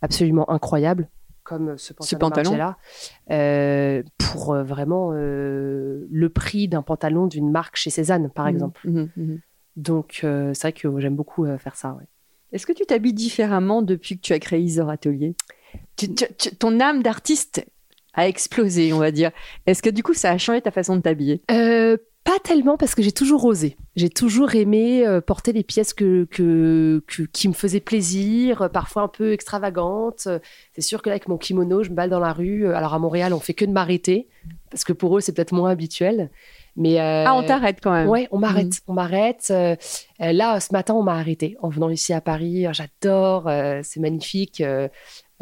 absolument 0.02 0.50
incroyables, 0.50 1.10
comme 1.43 1.78
ce 1.78 1.91
pantalon, 1.93 2.10
Ce 2.10 2.15
pantalon. 2.15 2.50
Margiela, 2.52 2.78
euh, 3.32 4.04
pour 4.17 4.56
vraiment 4.56 5.12
le 5.12 6.30
prix 6.34 6.67
d'un 6.69 6.82
pantalon 6.82 7.28
d'une 7.28 7.52
marque 7.52 7.76
chez 7.76 7.89
Cézanne, 7.89 8.30
par 8.30 8.46
Mhm, 8.46 8.52
exemple. 8.54 8.82
mhm, 8.89 9.10
mhm. 9.17 9.39
Donc, 9.76 10.19
c'est 10.22 10.62
vrai 10.62 10.72
que 10.74 11.00
j'aime 11.00 11.15
beaucoup 11.15 11.46
faire 11.58 11.76
ça. 11.76 11.93
ouais. 11.93 12.06
Est-ce 12.52 12.67
que 12.67 12.74
tu 12.74 12.86
t'habilles 12.86 13.13
différemment 13.13 13.82
depuis 13.82 14.15
que 14.17 14.22
tu 14.22 14.32
as 14.34 14.39
créé 14.39 14.60
Isor 14.62 14.89
Atelier? 14.89 15.36
Tu- 15.95 16.13
tu- 16.13 16.25
tu- 16.38 16.55
Ton 16.55 16.79
âme 16.79 17.03
d'artiste 17.03 17.65
a 18.13 18.27
explosé, 18.27 18.93
on 18.93 18.99
va 18.99 19.12
dire. 19.12 19.31
Est-ce 19.65 19.81
que 19.81 19.89
du 19.89 20.03
coup 20.03 20.13
ça 20.13 20.31
a 20.31 20.38
changé 20.38 20.62
ta 20.62 20.71
façon 20.71 20.95
de 20.95 21.01
t'habiller? 21.01 21.41
Euh, 21.51 21.97
Pas 22.25 22.39
tellement 22.41 22.77
parce 22.77 22.95
que 22.95 23.01
j'ai 23.01 23.12
toujours 23.12 23.43
osé. 23.43 23.75
J'ai 23.97 24.09
toujours 24.09 24.55
aimé 24.55 25.05
euh, 25.05 25.19
porter 25.19 25.51
des 25.51 25.63
pièces 25.63 25.93
que, 25.93 26.23
que, 26.31 27.03
que- 27.05 27.23
qui 27.23 27.49
me 27.49 27.53
faisaient 27.53 27.81
plaisir, 27.81 28.62
euh, 28.62 28.69
parfois 28.69 29.01
un 29.01 29.07
peu 29.09 29.33
extravagantes. 29.33 30.29
C'est 30.73 30.81
sûr 30.81 31.01
que 31.01 31.09
là, 31.09 31.15
avec 31.15 31.27
mon 31.27 31.38
kimono, 31.38 31.83
je 31.83 31.89
me 31.89 31.95
balle 31.95 32.09
dans 32.09 32.21
la 32.21 32.31
rue. 32.31 32.67
Alors 32.73 32.93
à 32.93 32.99
Montréal, 32.99 33.33
on 33.33 33.41
fait 33.41 33.53
que 33.53 33.65
de 33.65 33.71
m'arrêter 33.71 34.29
parce 34.71 34.86
que 34.86 34.93
pour 34.93 35.17
eux, 35.17 35.19
c'est 35.21 35.33
peut-être 35.33 35.53
moins 35.53 35.69
habituel. 35.71 36.29
Mais 36.77 36.99
euh, 37.01 37.25
Ah, 37.27 37.36
on 37.36 37.43
t'arrête 37.43 37.79
quand 37.83 37.91
même. 37.91 38.07
Ouais, 38.07 38.29
on 38.31 38.39
m'arrête, 38.39 38.71
on 38.88 38.93
m'arrête. 38.93 39.47
Euh, 39.51 39.75
là, 40.19 40.59
ce 40.62 40.71
matin, 40.71 40.93
on 40.93 41.03
m'a 41.03 41.15
arrêté 41.15 41.57
en 41.62 41.67
venant 41.67 41.89
ici 41.89 42.13
à 42.13 42.21
Paris. 42.21 42.65
J'adore, 42.71 43.47
euh, 43.49 43.81
c'est 43.83 43.99
magnifique. 43.99 44.63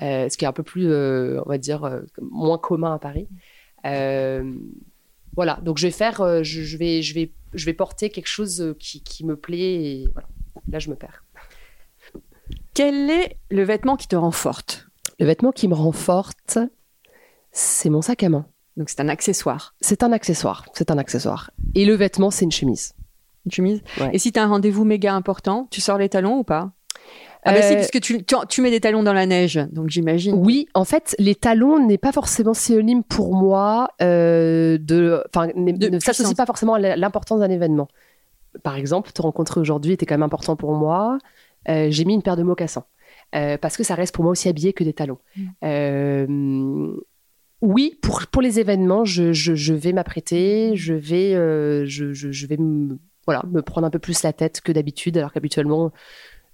Euh, 0.02 0.30
ce 0.30 0.38
qui 0.38 0.46
est 0.46 0.48
un 0.48 0.54
peu 0.54 0.64
plus, 0.64 0.92
euh, 0.92 1.42
on 1.46 1.50
va 1.50 1.58
dire, 1.58 1.84
euh, 1.84 2.02
moins 2.22 2.58
commun 2.58 2.94
à 2.94 3.00
Paris. 3.00 3.28
Voilà, 5.34 5.60
donc 5.62 5.78
je 5.78 5.88
vais 5.88 5.92
faire, 5.92 6.44
je, 6.44 6.62
je 6.62 6.78
vais, 6.78 7.02
je 7.02 7.14
vais, 7.14 7.32
je 7.54 7.66
vais 7.66 7.74
porter 7.74 8.10
quelque 8.10 8.28
chose 8.28 8.76
qui, 8.80 9.02
qui 9.02 9.26
me 9.26 9.38
plaît. 9.38 9.84
Et 9.84 10.08
voilà, 10.14 10.28
là, 10.70 10.80
je 10.80 10.90
me 10.90 10.96
perds. 10.96 11.24
Quel 12.74 13.10
est 13.10 13.38
le 13.50 13.64
vêtement 13.64 13.96
qui 13.96 14.08
te 14.08 14.16
rend 14.16 14.32
forte? 14.32 14.88
Le 15.20 15.26
vêtement 15.26 15.52
qui 15.52 15.68
me 15.70 15.74
rend 15.74 15.94
forte, 15.94 16.58
c'est 17.52 17.90
mon 17.90 18.02
sac 18.02 18.24
à 18.24 18.30
main. 18.30 18.46
Donc 18.78 18.90
c'est 18.90 19.02
un 19.02 19.10
accessoire, 19.10 19.76
C'est 19.82 20.04
un 20.04 20.12
accessoire. 20.12 20.66
C'est 20.74 20.92
un 20.92 20.98
accessoire. 20.98 21.52
Et 21.76 21.86
le 21.86 21.94
vêtement, 21.94 22.32
c'est 22.32 22.46
une 22.46 22.52
chemise. 22.52 22.94
une 23.46 23.52
chemise? 23.52 23.82
Ouais. 24.00 24.12
Et 24.14 24.20
si 24.20 24.32
tu 24.32 24.40
as 24.40 24.44
un 24.44 24.48
rendez-vous 24.48 24.86
méga 24.86 25.14
important, 25.14 25.68
tu 25.72 25.82
sors 25.82 25.98
les 25.98 26.10
talons 26.10 26.40
ou 26.40 26.44
pas? 26.44 26.72
Ah 27.44 27.54
bah 27.54 27.62
si, 27.62 27.74
Euh, 27.74 27.76
parce 27.78 27.90
que 27.92 27.98
tu, 27.98 28.24
tu, 28.24 28.36
tu 28.50 28.62
mets 28.62 28.70
des 28.70 28.80
talons 28.80 29.04
dans 29.04 29.14
la 29.14 29.26
neige, 29.26 29.60
donc 29.72 29.90
j'imagine. 29.90 30.36
Oui, 30.36 30.68
en 30.74 30.86
fait, 30.86 31.16
les 31.18 31.34
talons 31.36 31.86
n'est 31.86 31.98
pas 31.98 32.12
forcément 32.12 32.54
synonyme 32.54 33.04
pour 33.04 33.34
moi 33.34 33.90
euh, 34.02 34.78
de, 34.80 35.24
enfin, 35.34 35.48
ne 35.56 36.00
s'associe 36.00 36.36
pas 36.36 36.46
forcément 36.46 36.76
à 36.76 36.96
l'importance 36.96 37.40
d'un 37.40 37.50
événement. 37.50 37.88
Par 38.64 38.76
exemple, 38.76 39.12
te 39.12 39.22
rencontrer 39.22 39.60
aujourd'hui 39.60 39.94
était 39.94 40.06
quand 40.06 40.16
même 40.16 40.24
important 40.24 40.56
pour 40.56 40.74
moi. 40.74 41.18
Euh, 41.70 41.88
J'ai 41.90 42.06
mis 42.06 42.14
une 42.14 42.22
paire 42.22 42.36
de 42.38 42.44
mocassins 42.44 42.86
euh, 43.36 43.58
parce 43.58 43.78
que 43.78 43.84
ça 43.84 43.96
reste 43.96 44.14
pour 44.14 44.24
moi 44.24 44.32
aussi 44.32 44.50
habillé 44.50 44.74
que 44.74 44.84
des 44.84 44.94
talons. 44.94 45.18
Mm. 45.36 45.44
Euh, 45.64 46.94
oui, 47.62 47.98
pour, 48.02 48.26
pour 48.28 48.42
les 48.42 48.60
événements, 48.60 49.06
je, 49.06 49.34
je, 49.34 49.56
je 49.56 49.74
vais 49.74 49.94
m'apprêter, 49.94 50.76
je 50.76 50.94
vais, 50.94 51.34
euh, 51.36 51.86
je, 51.86 52.14
je, 52.14 52.32
je 52.32 52.48
vais 52.48 52.58
me, 52.58 52.98
voilà, 53.26 53.44
me 53.52 53.62
prendre 53.62 53.86
un 53.88 53.92
peu 53.92 54.00
plus 54.00 54.24
la 54.24 54.34
tête 54.34 54.62
que 54.62 54.72
d'habitude, 54.72 55.18
alors 55.18 55.32
qu'habituellement, 55.32 55.92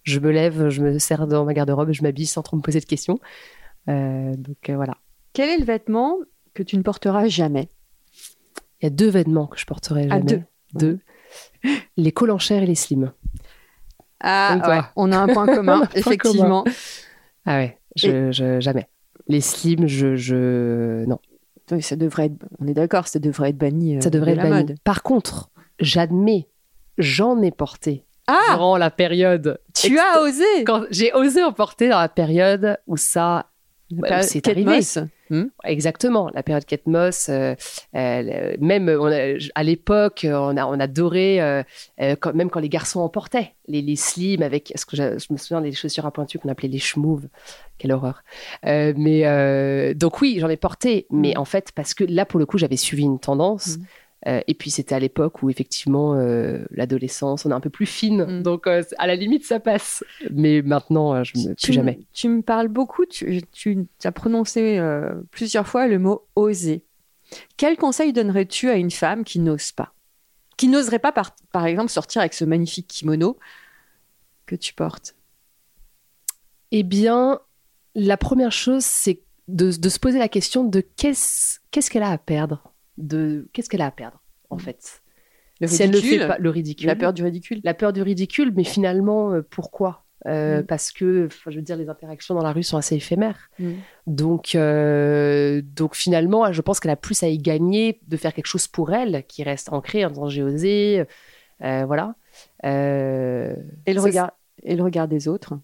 je 0.07 0.19
me 0.19 0.31
lève, 0.31 0.69
je 0.69 0.81
me 0.81 0.97
sers 0.99 1.27
dans 1.27 1.43
ma 1.45 1.53
garde-robe, 1.53 1.91
je 1.91 2.01
m'habille 2.01 2.25
sans 2.25 2.41
trop 2.41 2.55
me 2.57 2.61
poser 2.61 2.79
de 2.79 2.85
questions. 2.85 3.19
Euh, 3.89 4.35
donc 4.37 4.69
euh, 4.69 4.75
voilà. 4.75 4.95
Quel 5.33 5.49
est 5.49 5.57
le 5.57 5.65
vêtement 5.65 6.17
que 6.53 6.63
tu 6.63 6.77
ne 6.77 6.81
porteras 6.81 7.27
jamais? 7.27 7.67
Il 8.81 8.85
y 8.85 8.87
a 8.87 8.89
deux 8.89 9.09
vêtements 9.09 9.47
que 9.47 9.59
je 9.59 9.65
porterai 9.65 10.07
Ah, 10.09 10.17
jamais. 10.19 10.23
deux. 10.23 10.41
Deux. 10.73 10.99
Les 11.97 12.13
chair 12.39 12.63
et 12.63 12.65
les 12.65 12.75
slims. 12.75 13.11
Ah, 14.19 14.59
ouais. 14.67 14.81
on 14.95 15.11
a 15.11 15.17
un 15.17 15.27
point 15.27 15.45
commun, 15.55 15.81
un 15.81 15.85
point 15.85 15.89
effectivement. 15.95 16.63
Ah 17.45 17.57
ouais, 17.57 17.77
je, 17.95 18.31
je- 18.31 18.59
jamais. 18.59 18.87
Les 19.27 19.41
slims, 19.41 19.87
je, 19.87 20.15
je... 20.15 21.05
non, 21.05 21.19
ça 21.81 21.95
devrait 21.97 22.27
être, 22.27 22.45
on 22.59 22.67
est 22.67 22.73
d'accord, 22.73 23.07
ça 23.07 23.19
devrait 23.19 23.49
être 23.49 23.57
banni. 23.57 23.97
euh, 23.97 24.01
ça 24.01 24.09
devrait 24.09 24.33
de 24.35 24.39
être 24.39 24.49
banni. 24.49 24.63
mode. 24.67 24.79
Par 24.83 25.03
contre, 25.03 25.49
j'admets, 25.79 26.47
j'en 26.97 27.41
ai 27.41 27.51
porté 27.51 28.05
Ah, 28.27 28.53
durant 28.55 28.77
la 28.77 28.91
période. 28.91 29.59
tu 29.73 29.97
as 29.97 30.21
osé 30.21 30.43
Quand 30.65 30.83
j'ai 30.91 31.13
osé 31.13 31.43
en 31.43 31.53
porter 31.53 31.89
dans 31.89 31.99
la 31.99 32.09
période 32.09 32.77
où 32.87 32.97
ça, 32.97 33.47
bah, 33.91 34.21
c'est 34.21 34.47
arrivé. 34.47 34.75
Moss. 34.75 34.99
Hmm 35.29 35.45
Exactement, 35.65 36.29
la 36.33 36.41
période 36.41 36.63
Kate 36.63 36.85
Moss, 36.87 37.27
euh, 37.27 37.53
euh, 37.95 38.55
même 38.61 38.87
on 38.87 39.11
a- 39.11 39.37
à 39.55 39.63
l'époque, 39.63 40.25
on, 40.29 40.55
a, 40.55 40.65
on 40.65 40.79
adorait, 40.79 41.41
euh, 41.41 41.63
euh, 42.01 42.15
quand, 42.17 42.33
même 42.33 42.49
quand 42.49 42.61
les 42.61 42.69
garçons 42.69 43.01
en 43.01 43.09
portaient, 43.09 43.53
les, 43.67 43.81
les 43.81 43.97
slims 43.97 44.41
avec, 44.41 44.71
ce 44.75 44.85
que 44.85 44.95
je, 44.95 45.17
je 45.19 45.27
me 45.31 45.37
souviens 45.37 45.59
des 45.59 45.73
chaussures 45.73 46.05
à 46.05 46.11
pointu 46.11 46.39
qu'on 46.39 46.47
appelait 46.47 46.69
les 46.69 46.79
schmouves, 46.79 47.27
quelle 47.77 47.91
horreur. 47.91 48.23
Mais 48.63 49.93
donc 49.95 50.21
oui, 50.21 50.37
j'en 50.39 50.49
ai 50.49 50.57
porté, 50.57 51.07
mais 51.11 51.33
Mm. 51.35 51.39
en 51.39 51.45
fait 51.45 51.71
parce 51.75 51.93
que 51.93 52.05
là 52.05 52.25
pour 52.25 52.39
le 52.39 52.45
coup 52.45 52.57
j'avais 52.57 52.77
suivi 52.77 53.03
une 53.03 53.19
tendance. 53.19 53.77
Mm. 53.77 53.81
Euh, 54.27 54.41
et 54.47 54.53
puis 54.53 54.71
c'était 54.71 54.95
à 54.95 54.99
l'époque 54.99 55.41
où 55.41 55.49
effectivement 55.49 56.13
euh, 56.15 56.65
l'adolescence, 56.71 57.45
on 57.45 57.51
est 57.51 57.53
un 57.53 57.59
peu 57.59 57.69
plus 57.69 57.85
fine, 57.85 58.25
Mm. 58.25 58.43
donc 58.43 58.67
euh, 58.67 58.83
à 58.97 59.07
la 59.07 59.15
limite 59.15 59.45
ça 59.45 59.59
passe. 59.59 60.03
Mais 60.31 60.61
maintenant, 60.61 61.23
je 61.23 61.37
me, 61.37 61.55
tu, 61.55 61.67
plus 61.67 61.73
jamais. 61.73 61.99
Tu 62.13 62.27
me 62.29 62.41
parles 62.41 62.67
beaucoup, 62.67 63.05
tu, 63.05 63.41
tu 63.51 63.87
as 64.03 64.11
prononcé 64.11 64.79
plusieurs 65.31 65.67
fois 65.67 65.87
le 65.87 65.99
mot 65.99 66.27
oser. 66.35 66.83
Quel 67.57 67.77
conseil 67.77 68.13
donnerais-tu 68.13 68.69
à 68.69 68.75
une 68.75 68.91
femme 68.91 69.23
qui 69.23 69.39
n'ose 69.39 69.71
pas? 69.71 69.93
Qui 70.57 70.69
n'oserait 70.69 70.99
pas, 70.99 71.11
par, 71.11 71.35
par 71.51 71.65
exemple, 71.65 71.91
sortir 71.91 72.21
avec 72.21 72.33
ce 72.33 72.45
magnifique 72.45 72.87
kimono 72.87 73.37
que 74.45 74.55
tu 74.55 74.73
portes? 74.73 75.15
Eh 76.71 76.83
bien, 76.83 77.39
la 77.95 78.17
première 78.17 78.51
chose, 78.51 78.83
c'est 78.83 79.21
de, 79.47 79.71
de 79.71 79.89
se 79.89 79.99
poser 79.99 80.19
la 80.19 80.29
question 80.29 80.63
de 80.63 80.81
qu'est-ce 80.81 81.59
qu'est-ce 81.71 81.89
qu'elle 81.89 82.03
a 82.03 82.11
à 82.11 82.17
perdre? 82.17 82.73
De 82.97 83.49
Qu'est-ce 83.53 83.69
qu'elle 83.69 83.81
a 83.81 83.87
à 83.87 83.91
perdre, 83.91 84.21
en 84.49 84.57
fait? 84.57 85.01
Le 85.59 85.67
Si 85.67 85.81
elle 85.81 85.89
ne 85.89 85.95
ridicule, 85.95 86.19
fait 86.21 86.27
pas 86.27 86.37
le 86.37 86.49
ridicule. 86.49 86.87
la 86.87 86.95
peur 86.95 87.13
du 87.13 87.23
ridicule. 87.23 87.61
La 87.63 87.73
peur 87.73 87.93
du 87.93 88.01
ridicule, 88.01 88.53
mais 88.55 88.63
finalement, 88.63 89.33
euh, 89.33 89.41
pourquoi? 89.41 90.03
Euh, 90.25 90.61
Mm. 90.61 90.65
Parce 90.65 90.91
que, 90.91 91.29
je 91.47 91.55
veux 91.55 91.61
dire, 91.61 91.77
les 91.77 91.89
interactions 91.89 92.35
dans 92.35 92.43
la 92.43 92.51
rue 92.51 92.63
sont 92.63 92.77
assez 92.77 92.95
éphémères. 92.95 93.49
Mm. 93.59 93.71
Donc, 94.07 94.55
euh, 94.55 95.61
donc 95.63 95.95
finalement, 95.95 96.51
je 96.51 96.61
pense 96.61 96.79
qu'elle 96.79 96.91
a 96.91 96.95
plus 96.95 97.23
à 97.23 97.27
y 97.27 97.37
gagner 97.37 97.99
de 98.07 98.17
faire 98.17 98.33
quelque 98.33 98.47
chose 98.47 98.67
pour 98.67 98.93
elle, 98.93 99.23
qui 99.27 99.43
reste 99.43 99.71
ancré 99.71 100.05
en 100.05 100.09
disant 100.09 100.27
j'ai 100.29 100.43
osé. 100.43 101.05
voilà. 101.59 102.15
Et 102.63 102.67
le, 103.93 103.99
regard, 103.99 104.31
et 104.63 104.75
le 104.75 104.83
regard 104.83 105.07
des 105.07 105.27
autres? 105.27 105.59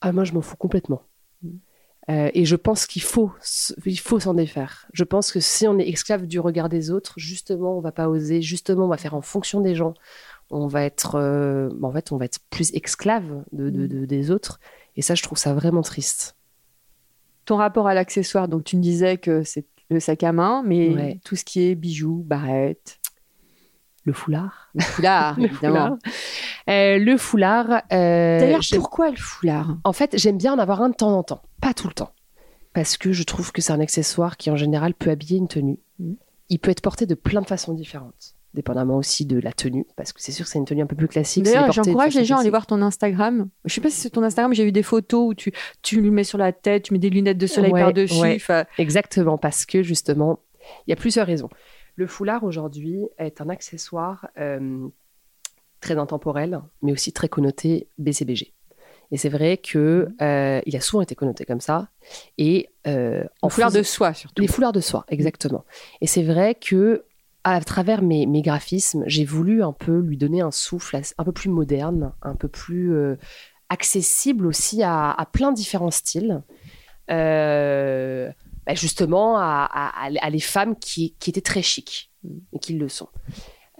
Ah, 0.00 0.12
moi, 0.12 0.24
je 0.24 0.32
m'en 0.32 0.42
fous 0.42 0.56
complètement. 0.56 1.02
Euh, 2.10 2.30
et 2.34 2.44
je 2.44 2.56
pense 2.56 2.86
qu'il 2.86 3.02
faut, 3.02 3.30
il 3.86 3.98
faut 3.98 4.18
s'en 4.18 4.34
défaire. 4.34 4.86
Je 4.92 5.04
pense 5.04 5.30
que 5.30 5.38
si 5.38 5.68
on 5.68 5.78
est 5.78 5.88
esclave 5.88 6.26
du 6.26 6.40
regard 6.40 6.68
des 6.68 6.90
autres, 6.90 7.14
justement, 7.16 7.76
on 7.78 7.80
va 7.80 7.92
pas 7.92 8.08
oser. 8.08 8.42
Justement, 8.42 8.86
on 8.86 8.88
va 8.88 8.96
faire 8.96 9.14
en 9.14 9.22
fonction 9.22 9.60
des 9.60 9.74
gens. 9.76 9.94
On 10.50 10.66
va 10.66 10.82
être, 10.84 11.14
euh, 11.14 11.70
en 11.80 11.92
fait, 11.92 12.10
on 12.12 12.16
va 12.16 12.24
être 12.24 12.40
plus 12.50 12.74
esclave 12.74 13.44
de, 13.52 13.70
de- 13.70 13.86
de- 13.86 14.04
des 14.04 14.30
autres. 14.32 14.58
Et 14.96 15.02
ça, 15.02 15.14
je 15.14 15.22
trouve 15.22 15.38
ça 15.38 15.54
vraiment 15.54 15.82
triste. 15.82 16.36
Ton 17.44 17.56
rapport 17.56 17.86
à 17.86 17.94
l'accessoire, 17.94 18.48
donc 18.48 18.64
tu 18.64 18.76
me 18.76 18.82
disais 18.82 19.16
que 19.16 19.42
c'est 19.44 19.64
le 19.88 20.00
sac 20.00 20.22
à 20.24 20.32
main, 20.32 20.62
mais 20.66 20.88
Ouais. 20.90 21.20
tout 21.24 21.36
ce 21.36 21.44
qui 21.44 21.62
est 21.68 21.74
bijoux, 21.74 22.22
barrettes, 22.26 22.98
Le 24.04 24.12
foulard. 24.12 24.70
le 24.74 24.80
foulard, 24.82 25.36
Le 25.38 25.44
évidemment. 25.44 25.74
foulard. 25.74 25.98
Euh, 26.70 26.98
le 26.98 27.16
foulard. 27.16 27.82
euh, 27.92 28.40
D'ailleurs, 28.40 28.60
pourquoi 28.74 29.10
le 29.10 29.16
foulard? 29.16 29.76
En 29.84 29.92
fait, 29.92 30.16
j'aime 30.18 30.38
bien 30.38 30.52
en 30.54 30.58
avoir 30.58 30.82
un 30.82 30.88
de 30.90 30.94
temps 30.94 31.16
en 31.16 31.22
temps, 31.22 31.42
pas 31.60 31.72
tout 31.74 31.86
le 31.88 31.94
temps. 31.94 32.12
Parce 32.74 32.96
que 32.96 33.12
je 33.12 33.22
trouve 33.22 33.52
que 33.52 33.60
c'est 33.62 33.72
un 33.72 33.80
accessoire 33.80 34.36
qui, 34.36 34.50
en 34.50 34.56
général, 34.56 34.94
peut 34.94 35.10
habiller 35.10 35.36
une 35.38 35.48
tenue. 35.48 35.78
Mhm. 35.98 36.16
Il 36.48 36.58
peut 36.58 36.70
être 36.70 36.80
porté 36.80 37.06
de 37.06 37.14
plein 37.14 37.40
de 37.42 37.46
façons 37.46 37.74
différentes, 37.74 38.34
dépendamment 38.54 38.96
aussi 38.96 39.24
de 39.24 39.38
la 39.38 39.52
tenue, 39.52 39.86
parce 39.96 40.12
que 40.12 40.20
c'est 40.20 40.32
sûr 40.32 40.44
que 40.46 40.50
c'est 40.50 40.58
une 40.58 40.64
tenue 40.64 40.82
un 40.82 40.86
peu 40.86 40.96
plus 40.96 41.08
classique. 41.08 41.44
D'ailleurs, 41.44 41.70
j'encourage 41.72 42.14
les 42.14 42.24
gens 42.24 42.36
à 42.38 42.40
aller 42.40 42.50
voir 42.50 42.66
ton 42.66 42.82
Instagram. 42.82 43.48
Je 43.64 43.72
sais 43.74 43.80
pas 43.80 43.88
si 43.90 43.96
c'est 44.00 44.10
ton 44.10 44.22
Instagram, 44.22 44.52
j'ai 44.52 44.64
vu 44.64 44.72
des 44.72 44.82
photos 44.82 45.28
où 45.28 45.34
tu, 45.34 45.52
tu 45.82 46.00
le 46.00 46.10
mets 46.10 46.24
sur 46.24 46.38
la 46.38 46.52
tête, 46.52 46.82
tu 46.84 46.92
mets 46.92 46.98
des 46.98 47.10
lunettes 47.10 47.38
de 47.38 47.46
soleil 47.46 47.72
Ouais, 47.72 47.80
par-dessus. 47.82 48.20
ouais. 48.20 48.38
Exactement, 48.78 49.38
parce 49.38 49.64
que 49.64 49.82
justement, 49.82 50.40
il 50.86 50.90
y 50.90 50.92
a 50.92 50.96
plusieurs 50.96 51.26
raisons. 51.26 51.48
Le 51.96 52.06
foulard 52.06 52.44
aujourd'hui 52.44 53.06
est 53.18 53.40
un 53.40 53.48
accessoire 53.48 54.28
euh, 54.38 54.88
très 55.80 55.98
intemporel, 55.98 56.60
mais 56.80 56.92
aussi 56.92 57.12
très 57.12 57.28
connoté 57.28 57.88
BCBG. 57.98 58.54
Et 59.12 59.18
c'est 59.18 59.28
vrai 59.28 59.58
que 59.58 60.08
euh, 60.22 60.60
il 60.64 60.74
a 60.74 60.80
souvent 60.80 61.02
été 61.02 61.14
connoté 61.14 61.44
comme 61.44 61.60
ça. 61.60 61.88
Et 62.38 62.70
euh, 62.86 63.24
en 63.42 63.50
foulard 63.50 63.70
de 63.70 63.82
soie, 63.82 64.14
surtout. 64.14 64.40
Les 64.40 64.48
foulards 64.48 64.72
de 64.72 64.80
soie, 64.80 65.04
exactement. 65.08 65.66
Et 66.00 66.06
c'est 66.06 66.22
vrai 66.22 66.54
que 66.54 67.04
à 67.44 67.60
travers 67.60 68.00
mes, 68.00 68.24
mes 68.24 68.40
graphismes, 68.40 69.04
j'ai 69.06 69.24
voulu 69.24 69.62
un 69.62 69.72
peu 69.72 69.98
lui 69.98 70.16
donner 70.16 70.40
un 70.40 70.50
souffle 70.50 70.98
un 71.18 71.24
peu 71.24 71.32
plus 71.32 71.50
moderne, 71.50 72.12
un 72.22 72.36
peu 72.36 72.48
plus 72.48 72.94
euh, 72.94 73.16
accessible 73.68 74.46
aussi 74.46 74.82
à, 74.82 75.10
à 75.10 75.26
plein 75.26 75.52
différents 75.52 75.90
styles. 75.90 76.42
Bah, 78.66 78.74
justement, 78.74 79.36
à, 79.38 79.68
à- 79.72 80.10
à 80.20 80.30
les 80.30 80.40
femmes 80.40 80.76
qui, 80.76 81.14
qui 81.18 81.30
étaient 81.30 81.40
très 81.40 81.62
chic 81.62 82.10
et 82.52 82.58
qui 82.60 82.74
le 82.74 82.88
sont. 82.88 83.08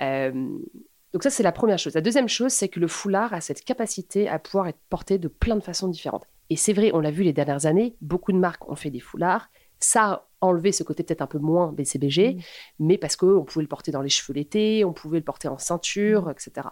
Euh, 0.01 0.33
donc 1.13 1.23
ça, 1.23 1.31
c'est 1.31 1.43
la 1.43 1.53
première 1.53 1.79
chose. 1.79 1.95
La 1.95 2.01
deuxième 2.01 2.29
chose, 2.29 2.53
c'est 2.53 2.69
que 2.69 2.81
le 2.81 2.89
foulard 2.89 3.33
a 3.35 3.41
cette 3.41 3.65
capacité 3.65 4.29
à 4.29 4.39
pouvoir 4.39 4.67
être 4.69 4.81
porté 4.89 5.19
de 5.19 5.29
plein 5.29 5.57
de 5.57 5.63
façons 5.63 5.89
différentes. 5.89 6.25
Et 6.51 6.57
c'est 6.57 6.73
vrai, 6.73 6.91
on 6.95 7.01
l'a 7.01 7.11
vu 7.11 7.23
les 7.23 7.33
dernières 7.33 7.67
années, 7.67 7.97
beaucoup 8.01 8.33
de 8.33 8.39
marques 8.39 8.69
ont 8.69 8.75
fait 8.75 8.91
des 8.91 9.01
foulards. 9.01 9.49
Ça 9.79 10.05
a 10.05 10.29
enlevé 10.41 10.73
ce 10.73 10.83
côté 10.83 11.03
peut-être 11.03 11.23
un 11.23 11.27
peu 11.27 11.39
moins 11.39 11.73
BCBG, 11.73 12.35
Mm. 12.35 12.41
mais 12.81 12.99
parce 12.99 13.15
qu'on 13.17 13.45
pouvait 13.45 13.63
le 13.63 13.69
porter 13.69 13.91
dans 13.93 14.03
les 14.03 14.09
cheveux 14.09 14.35
l'été, 14.35 14.85
on 14.85 14.93
pouvait 14.93 15.19
le 15.19 15.25
porter 15.25 15.49
en 15.49 15.59
ceinture, 15.59 16.31
etc. 16.31 16.69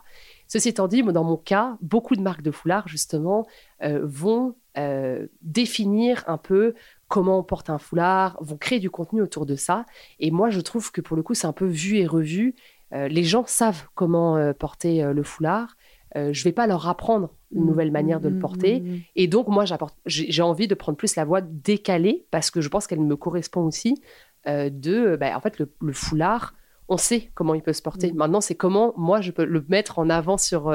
Ceci 0.48 0.70
étant 0.70 0.88
dit, 0.88 1.02
moi, 1.02 1.12
dans 1.12 1.24
mon 1.24 1.36
cas, 1.36 1.76
beaucoup 1.80 2.16
de 2.16 2.20
marques 2.22 2.42
de 2.42 2.50
foulards, 2.50 2.88
justement, 2.88 3.46
euh, 3.82 4.00
vont 4.04 4.56
euh, 4.78 5.26
définir 5.42 6.24
un 6.28 6.38
peu 6.38 6.74
comment 7.10 7.40
on 7.40 7.42
porte 7.42 7.68
un 7.70 7.78
foulard, 7.78 8.38
vont 8.40 8.56
créer 8.56 8.78
du 8.78 8.88
contenu 8.88 9.20
autour 9.20 9.44
de 9.44 9.56
ça. 9.56 9.84
Et 10.20 10.30
moi, 10.30 10.48
je 10.48 10.60
trouve 10.60 10.92
que 10.92 11.00
pour 11.00 11.16
le 11.16 11.24
coup, 11.24 11.34
c'est 11.34 11.48
un 11.48 11.52
peu 11.52 11.66
vu 11.66 11.96
et 11.96 12.06
revu. 12.06 12.54
Euh, 12.94 13.08
les 13.08 13.24
gens 13.24 13.44
savent 13.46 13.88
comment 13.96 14.36
euh, 14.36 14.52
porter 14.52 15.02
euh, 15.02 15.12
le 15.12 15.24
foulard. 15.24 15.76
je 16.14 16.28
ne 16.28 16.44
vais 16.44 16.52
pas 16.52 16.68
leur 16.68 16.88
apprendre 16.88 17.34
une 17.52 17.66
nouvelle 17.66 17.90
manière 17.90 18.20
de 18.20 18.28
le 18.28 18.38
porter. 18.38 18.82
Et 19.16 19.26
donc, 19.26 19.48
moi, 19.48 19.64
j'ai 20.06 20.42
envie 20.42 20.68
de 20.68 20.74
prendre 20.76 20.96
plus 20.96 21.16
la 21.16 21.24
voie 21.24 21.40
décalée 21.40 22.26
parce 22.30 22.52
que 22.52 22.60
je 22.60 22.68
pense 22.68 22.86
qu'elle 22.86 23.00
me 23.00 23.16
correspond 23.16 23.62
aussi 23.62 24.00
de, 24.46 25.16
bah, 25.16 25.36
en 25.36 25.40
fait, 25.40 25.58
le, 25.58 25.92
foulard, 25.92 26.54
on 26.88 26.96
sait 26.96 27.30
comment 27.34 27.54
il 27.54 27.62
peut 27.62 27.72
se 27.72 27.82
porter. 27.82 28.12
Maintenant, 28.12 28.40
c'est 28.40 28.54
comment 28.54 28.92
moi, 28.96 29.20
je 29.20 29.32
peux 29.32 29.44
le 29.44 29.64
mettre 29.68 29.98
en 29.98 30.10
avant 30.10 30.36
sur 30.36 30.72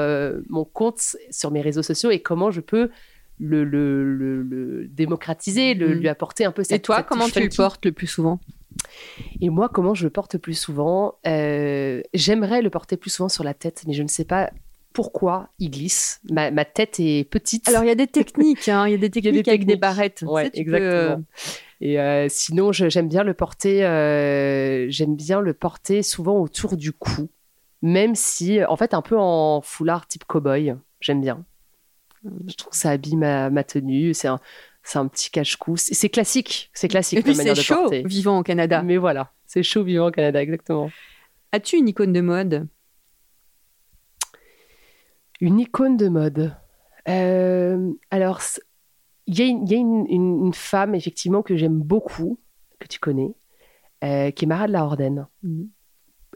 mon 0.48 0.64
compte, 0.64 1.16
sur 1.30 1.50
mes 1.50 1.62
réseaux 1.62 1.82
sociaux 1.82 2.10
et 2.10 2.20
comment 2.20 2.50
je 2.50 2.60
peux 2.60 2.90
le, 3.38 3.64
le, 3.64 4.86
démocratiser, 4.88 5.74
le, 5.74 5.92
lui 5.92 6.08
apporter 6.08 6.44
un 6.44 6.52
peu 6.52 6.62
cette 6.62 6.72
Et 6.72 6.80
toi, 6.80 7.02
comment 7.02 7.28
tu 7.28 7.40
le 7.40 7.48
portes 7.48 7.84
le 7.84 7.92
plus 7.92 8.06
souvent? 8.06 8.40
Et 9.40 9.50
moi, 9.50 9.68
comment 9.68 9.94
je 9.94 10.04
le 10.04 10.10
porte 10.10 10.38
plus 10.38 10.54
souvent? 10.54 11.16
Euh, 11.26 12.02
J'aimerais 12.14 12.62
le 12.62 12.70
porter 12.70 12.96
plus 12.96 13.10
souvent 13.10 13.28
sur 13.28 13.44
la 13.44 13.54
tête, 13.54 13.84
mais 13.86 13.92
je 13.92 14.02
ne 14.02 14.08
sais 14.08 14.24
pas 14.24 14.50
pourquoi 14.92 15.50
il 15.58 15.70
glisse. 15.70 16.20
Ma, 16.30 16.64
tête 16.64 16.98
est 16.98 17.28
petite. 17.28 17.68
Alors, 17.68 17.84
il 17.84 17.88
y 17.88 17.90
a 17.90 17.94
des 17.94 18.06
techniques, 18.06 18.68
hein. 18.68 18.86
il 18.86 18.92
y 18.92 18.94
a 18.94 18.98
des 18.98 19.10
techniques 19.10 19.48
avec 19.48 19.66
des 19.66 19.76
barrettes. 19.76 20.24
Ouais, 20.26 20.50
exactement. 20.54 21.22
Et 21.82 22.00
euh, 22.00 22.26
sinon, 22.30 22.72
j'aime 22.72 23.08
bien 23.08 23.22
le 23.22 23.34
porter. 23.34 23.84
Euh, 23.84 24.86
j'aime 24.88 25.14
bien 25.14 25.40
le 25.40 25.52
porter 25.52 26.02
souvent 26.02 26.40
autour 26.40 26.76
du 26.76 26.92
cou, 26.92 27.28
même 27.82 28.14
si, 28.14 28.64
en 28.64 28.76
fait, 28.76 28.94
un 28.94 29.02
peu 29.02 29.18
en 29.18 29.60
foulard 29.60 30.06
type 30.08 30.24
cow-boy. 30.26 30.76
J'aime 31.00 31.20
bien. 31.20 31.44
Je 32.24 32.54
trouve 32.54 32.70
que 32.70 32.76
ça 32.76 32.90
habille 32.90 33.16
ma, 33.16 33.50
ma 33.50 33.64
tenue. 33.64 34.14
C'est 34.14 34.28
un, 34.28 34.40
un 34.94 35.08
petit 35.08 35.30
cache-cou. 35.30 35.76
C'est 35.76 36.08
classique, 36.08 36.70
c'est 36.72 36.88
classique. 36.88 37.18
Et 37.18 37.22
puis 37.22 37.34
c'est 37.34 37.54
chaud 37.54 37.90
vivant 38.04 38.38
au 38.38 38.42
Canada. 38.42 38.82
Mais 38.82 38.96
voilà, 38.96 39.32
c'est 39.46 39.62
chaud 39.62 39.82
vivant 39.82 40.08
au 40.08 40.10
Canada, 40.10 40.40
exactement. 40.42 40.90
As-tu 41.52 41.76
une 41.76 41.88
icône 41.88 42.12
de 42.12 42.20
mode? 42.20 42.68
Une 45.40 45.60
icône 45.60 45.96
de 45.96 46.08
mode. 46.08 46.56
Euh, 47.08 47.92
alors, 48.10 48.40
il 49.26 49.38
y 49.38 49.42
a, 49.42 49.46
une, 49.46 50.52
femme 50.54 50.94
effectivement 50.94 51.42
que 51.42 51.56
j'aime 51.56 51.78
beaucoup, 51.78 52.38
que 52.78 52.88
tu 52.88 52.98
connais, 52.98 53.34
euh, 54.04 54.30
qui 54.30 54.44
est 54.44 54.48
Mara 54.48 54.66
de 54.66 54.72
la 54.72 54.84
Horden. 54.84 55.26
Mhm. 55.42 55.68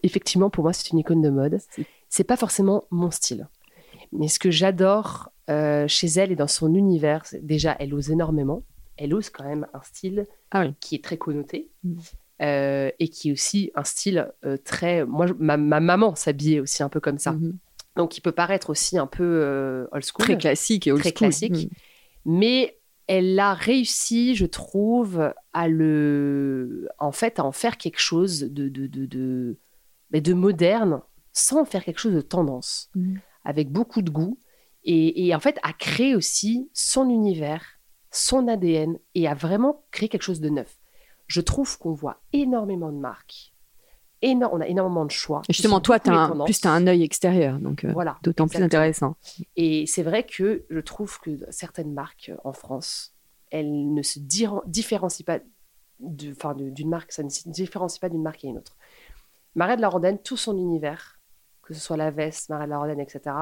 Effectivement, 0.03 0.51
pour 0.51 0.65
moi, 0.65 0.73
c'est 0.73 0.91
une 0.91 0.99
icône 0.99 1.23
de 1.23 1.31
mode. 1.31 1.59
C'est 2.09 2.25
pas 2.25 2.37
forcément 2.37 2.85
mon 2.91 3.11
style. 3.11 3.49
Mais 4.13 4.29
ce 4.29 4.39
que 4.39 4.51
j'adore 4.51 5.31
euh, 5.49 5.89
chez 5.89 6.07
elle 6.07 6.33
et 6.33 6.37
dans 6.37 6.47
son 6.47 6.75
univers, 6.75 7.25
déjà, 7.43 7.77
elle 7.79 7.95
ose 7.95 8.11
énormément. 8.11 8.63
Elle 8.97 9.15
ose 9.15 9.31
quand 9.31 9.45
même 9.45 9.67
un 9.73 9.83
style 9.83 10.27
ah 10.51 10.67
qui 10.81 10.95
est 10.97 11.05
très 11.05 11.17
connoté. 11.17 11.71
Mm. 11.83 11.99
Euh, 12.43 12.91
et 12.99 13.09
qui 13.09 13.29
est 13.29 13.33
aussi 13.33 13.71
un 13.75 13.85
style 13.85 14.33
euh, 14.45 14.57
très. 14.57 15.05
Moi, 15.05 15.27
ma, 15.39 15.57
maman 15.57 16.15
s'habillait 16.15 16.61
aussi 16.61 16.83
un 16.83 16.89
peu 16.89 17.01
comme 17.01 17.19
ça. 17.19 17.33
Mm-hmm. 17.33 17.53
Donc, 17.97 18.17
il 18.17 18.21
peut 18.21 18.33
paraître 18.33 18.71
aussi 18.71 18.97
un 18.99 19.07
peu 19.07 19.87
old 19.93 20.05
school. 20.05 20.25
Très 20.25 20.39
classique 20.39 20.87
et 20.87 20.93
old 20.93 21.03
très 21.03 21.13
classique. 21.13 21.67
Mm. 21.67 21.69
Mais 22.27 22.79
elle 23.07 23.39
a 23.39 23.55
réussi, 23.55 24.37
je 24.37 24.47
trouve, 24.47 25.33
à 25.53 25.69
le. 25.69 26.89
En 26.99 27.13
fait, 27.13 27.39
à 27.39 27.45
en 27.45 27.53
faire 27.53 27.77
quelque 27.77 27.99
chose 27.99 28.41
de, 28.41 28.69
de, 28.69 28.87
de, 28.87 29.07
de, 29.07 29.57
de 30.13 30.33
moderne 30.33 31.03
sans 31.33 31.65
faire 31.65 31.85
quelque 31.85 31.99
chose 31.99 32.15
de 32.15 32.21
tendance. 32.21 32.91
Mm. 32.95 33.17
Avec 33.45 33.71
beaucoup 33.71 34.03
de 34.03 34.11
goût 34.11 34.39
et, 34.85 35.35
en 35.35 35.41
fait 35.41 35.59
à 35.63 35.73
créer 35.73 36.15
aussi 36.15 36.71
son 36.73 37.09
univers, 37.09 37.65
son 38.11 38.49
ADN 38.49 38.99
et 39.15 39.29
à 39.29 39.35
vraiment 39.35 39.85
créer 39.91 40.09
quelque 40.09 40.23
chose 40.23 40.41
de 40.41 40.49
neuf. 40.49 40.79
Je 41.27 41.41
trouve 41.41 41.79
qu'on 41.79 41.93
voit 41.93 42.21
énormément 42.33 42.91
de 42.91 42.99
marques, 42.99 43.53
on 44.23 44.61
a 44.61 44.67
énormément 44.67 45.05
de 45.05 45.11
choix. 45.11 45.43
justement, 45.49 45.81
toi, 45.81 45.99
tu 45.99 46.11
as 46.11 46.15
un, 46.15 46.45
plus 46.45 46.65
as 46.65 46.71
un 46.71 46.87
œil 46.87 47.03
extérieur, 47.03 47.59
donc 47.59 47.85
euh, 47.85 47.93
voilà, 47.93 48.19
d'autant 48.23 48.49
plus 48.49 48.63
intéressant. 48.63 49.17
Et 49.57 49.87
c'est 49.87 50.03
vrai 50.03 50.25
que 50.25 50.67
je 50.69 50.81
trouve 50.81 51.19
que 51.21 51.31
certaines 51.51 51.93
marques 51.93 52.33
en 52.45 52.53
France, 52.53 53.15
elles 53.51 53.93
ne 53.93 54.03
se 54.03 54.19
différencient 54.67 55.25
pas 55.25 55.41
d'une 56.01 56.89
marque, 56.89 57.13
ça 57.13 57.23
ne 57.23 57.29
se 57.29 57.49
différencie 57.49 57.99
pas 57.99 58.09
d'une 58.09 58.23
marque 58.23 58.45
à 58.45 58.49
une 58.49 58.59
autre. 58.59 58.77
Marais 59.55 59.77
de 59.77 59.81
la 59.81 59.89
Rondaine, 59.89 60.19
tout 60.19 60.37
son 60.37 60.57
univers, 60.57 61.19
que 61.63 61.75
ce 61.75 61.81
soit 61.81 61.97
la 61.97 62.11
veste, 62.11 62.49
Marais 62.51 62.67
de 62.67 62.71
la 62.71 62.79
Rondaine, 62.79 63.01
etc., 63.01 63.35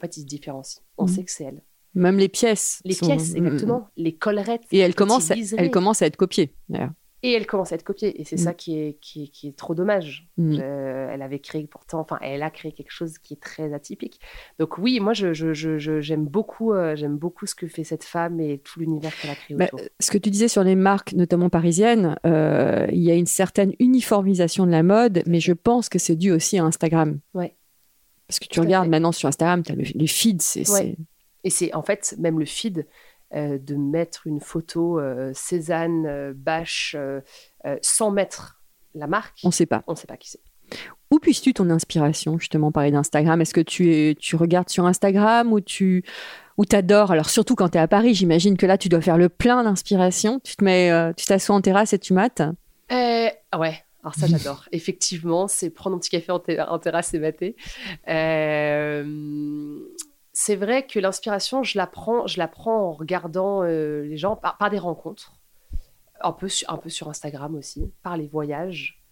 en 0.00 0.06
fait, 0.06 0.16
ils 0.16 0.22
se 0.22 0.26
différencient. 0.26 0.82
On 0.96 1.04
mm. 1.04 1.08
sait 1.08 1.24
que 1.24 1.30
c'est 1.30 1.44
elle. 1.44 1.62
Même 1.94 2.18
les 2.18 2.28
pièces. 2.28 2.80
Les 2.84 2.94
pièces, 2.94 3.34
exactement. 3.34 3.88
Les 3.96 4.14
collerettes. 4.14 4.62
Et 4.70 4.78
elle 4.78 4.94
commence, 4.94 5.30
elle 5.30 5.70
commence 5.70 6.02
à 6.02 6.06
être 6.06 6.16
copiée, 6.16 6.54
d'ailleurs. 6.68 6.92
Et 7.22 7.32
elle 7.32 7.46
commence 7.46 7.70
à 7.72 7.74
être 7.74 7.84
copiée. 7.84 8.18
Et 8.18 8.24
c'est 8.24 8.36
mm. 8.36 8.44
ça 8.44 8.54
qui 8.54 8.78
est, 8.78 8.98
qui 9.00 9.30
est, 9.44 9.56
trop 9.56 9.74
dommage. 9.74 10.30
Mm. 10.38 10.58
elle 10.58 11.20
avait 11.20 11.40
créé 11.40 11.66
pourtant, 11.66 12.00
enfin, 12.00 12.18
elle 12.22 12.42
a 12.42 12.50
créé 12.50 12.72
quelque 12.72 12.92
chose 12.92 13.18
qui 13.18 13.34
est 13.34 13.42
très 13.42 13.74
atypique. 13.74 14.20
Donc 14.58 14.78
oui, 14.78 15.00
moi, 15.00 15.12
j'aime 15.12 15.34
je, 15.34 15.52
je, 15.52 16.14
beaucoup, 16.14 16.72
euh, 16.72 16.96
j'aime 16.96 17.18
beaucoup 17.18 17.44
ce 17.44 17.54
que 17.54 17.66
fait 17.66 17.84
cette 17.84 18.04
femme 18.04 18.40
et 18.40 18.58
tout 18.58 18.80
l'univers 18.80 19.12
qu'elle 19.20 19.32
a 19.32 19.34
créé 19.34 19.56
bah, 19.56 19.66
autour. 19.70 19.86
Ce 19.98 20.10
que 20.10 20.16
tu 20.16 20.30
disais 20.30 20.48
sur 20.48 20.64
les 20.64 20.76
marques, 20.76 21.12
notamment 21.12 21.50
parisiennes, 21.50 22.16
euh, 22.24 22.86
il 22.90 23.02
y 23.02 23.10
a 23.10 23.14
une 23.14 23.26
certaine 23.26 23.74
uniformisation 23.80 24.64
de 24.64 24.70
la 24.70 24.82
mode, 24.82 25.22
mais 25.26 25.40
je 25.40 25.52
pense 25.52 25.90
que 25.90 25.98
c'est 25.98 26.16
dû 26.16 26.30
aussi 26.30 26.56
à 26.56 26.64
Instagram. 26.64 27.18
Ouais. 27.34 27.54
Parce 28.30 28.38
que 28.38 28.46
tu 28.46 28.60
regardes 28.60 28.88
maintenant 28.88 29.10
sur 29.10 29.28
Instagram, 29.28 29.64
tu 29.64 29.72
as 29.72 29.74
le, 29.74 29.82
les 29.92 30.06
feeds. 30.06 30.38
C'est, 30.38 30.62
Et 31.42 31.50
c'est 31.50 31.74
en 31.74 31.82
fait 31.82 32.14
même 32.16 32.38
le 32.38 32.44
feed 32.44 32.86
euh, 33.34 33.58
de 33.58 33.74
mettre 33.74 34.28
une 34.28 34.40
photo 34.40 35.00
euh, 35.00 35.32
Cézanne, 35.34 36.06
euh, 36.06 36.32
Bâche, 36.32 36.96
sans 37.82 38.12
mettre 38.12 38.62
la 38.94 39.08
marque. 39.08 39.40
On 39.42 39.48
ne 39.48 39.52
sait 39.52 39.66
pas. 39.66 39.82
On 39.88 39.92
ne 39.92 39.96
sait 39.96 40.06
pas 40.06 40.16
qui 40.16 40.30
c'est. 40.30 40.38
Où 41.10 41.18
puisses-tu 41.18 41.52
ton 41.54 41.70
inspiration, 41.70 42.38
justement, 42.38 42.70
parler 42.70 42.92
d'Instagram 42.92 43.40
Est-ce 43.40 43.52
que 43.52 43.60
tu, 43.60 43.92
es, 43.92 44.14
tu 44.14 44.36
regardes 44.36 44.68
sur 44.68 44.86
Instagram 44.86 45.52
ou 45.52 45.60
tu 45.60 46.04
ou 46.56 46.64
t'adores? 46.64 47.10
Alors, 47.10 47.30
surtout 47.30 47.56
quand 47.56 47.70
tu 47.70 47.78
es 47.78 47.80
à 47.80 47.88
Paris, 47.88 48.14
j'imagine 48.14 48.56
que 48.56 48.66
là, 48.66 48.78
tu 48.78 48.88
dois 48.88 49.00
faire 49.00 49.18
le 49.18 49.28
plein 49.28 49.64
d'inspiration. 49.64 50.38
Tu 50.38 50.54
te 50.54 50.62
mets, 50.62 51.12
tu 51.16 51.26
t'assois 51.26 51.56
en 51.56 51.60
terrasse 51.60 51.94
et 51.94 51.98
tu 51.98 52.12
mates? 52.12 52.42
Ouais, 52.90 53.82
alors 54.02 54.14
ça, 54.14 54.26
j'adore. 54.26 54.66
Effectivement, 54.72 55.48
c'est 55.48 55.70
prendre 55.70 55.96
un 55.96 55.98
petit 55.98 56.10
café 56.10 56.32
en, 56.32 56.78
terrasse 56.78 57.14
et 57.14 57.18
mater. 57.18 57.56
Euh, 58.08 59.78
c'est 60.32 60.56
vrai 60.56 60.86
que 60.86 60.98
l'inspiration, 60.98 61.62
je 61.62 61.76
la 61.76 61.86
prends, 61.86 62.26
je 62.26 62.38
la 62.38 62.48
prends 62.48 62.88
en 62.88 62.92
regardant 62.92 63.62
euh, 63.62 64.02
les 64.02 64.16
gens 64.16 64.36
par, 64.36 64.70
des 64.70 64.78
rencontres, 64.78 65.34
un 66.20 66.32
peu, 66.32 66.48
un 66.68 66.76
peu 66.76 66.88
sur 66.88 67.08
Instagram 67.08 67.54
aussi, 67.54 67.92
par 68.02 68.16
les 68.16 68.26
voyages. 68.26 69.02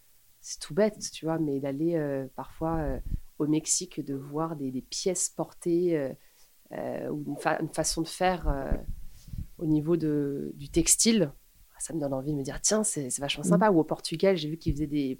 C'est 0.41 0.61
tout 0.61 0.75
bête, 0.75 0.99
tu 1.13 1.27
vois, 1.27 1.39
mais 1.39 1.61
d'aller 1.61 1.97
euh, 1.97 2.27
parfois 2.35 2.83
au 3.39 3.47
Mexique, 3.47 4.05
de 4.05 4.15
voir 4.15 4.57
des, 4.57 4.83
pièces 4.83 5.29
portées 5.29 6.13
ou 6.73 7.37
une, 7.61 7.69
façon 7.73 8.03
de 8.03 8.09
faire 8.09 8.73
au 9.59 9.67
niveau 9.67 9.97
de, 9.97 10.53
du 10.55 10.71
textile 10.71 11.33
ça 11.79 11.95
me 11.95 12.01
donne 12.01 12.13
envie 12.13 12.33
de 12.33 12.39
me 12.39 12.43
dire 12.43 12.61
tiens 12.61 12.83
c'est 12.85 13.09
vachement 13.19 13.45
mmh. 13.45 13.49
sympa. 13.49 13.71
Ou 13.71 13.81
au 13.81 13.85
Portugal 13.85 14.37
j'ai 14.37 14.49
vu 14.49 14.57
qu'ils 14.57 14.75
faisaient 14.75 14.87
des 14.87 15.19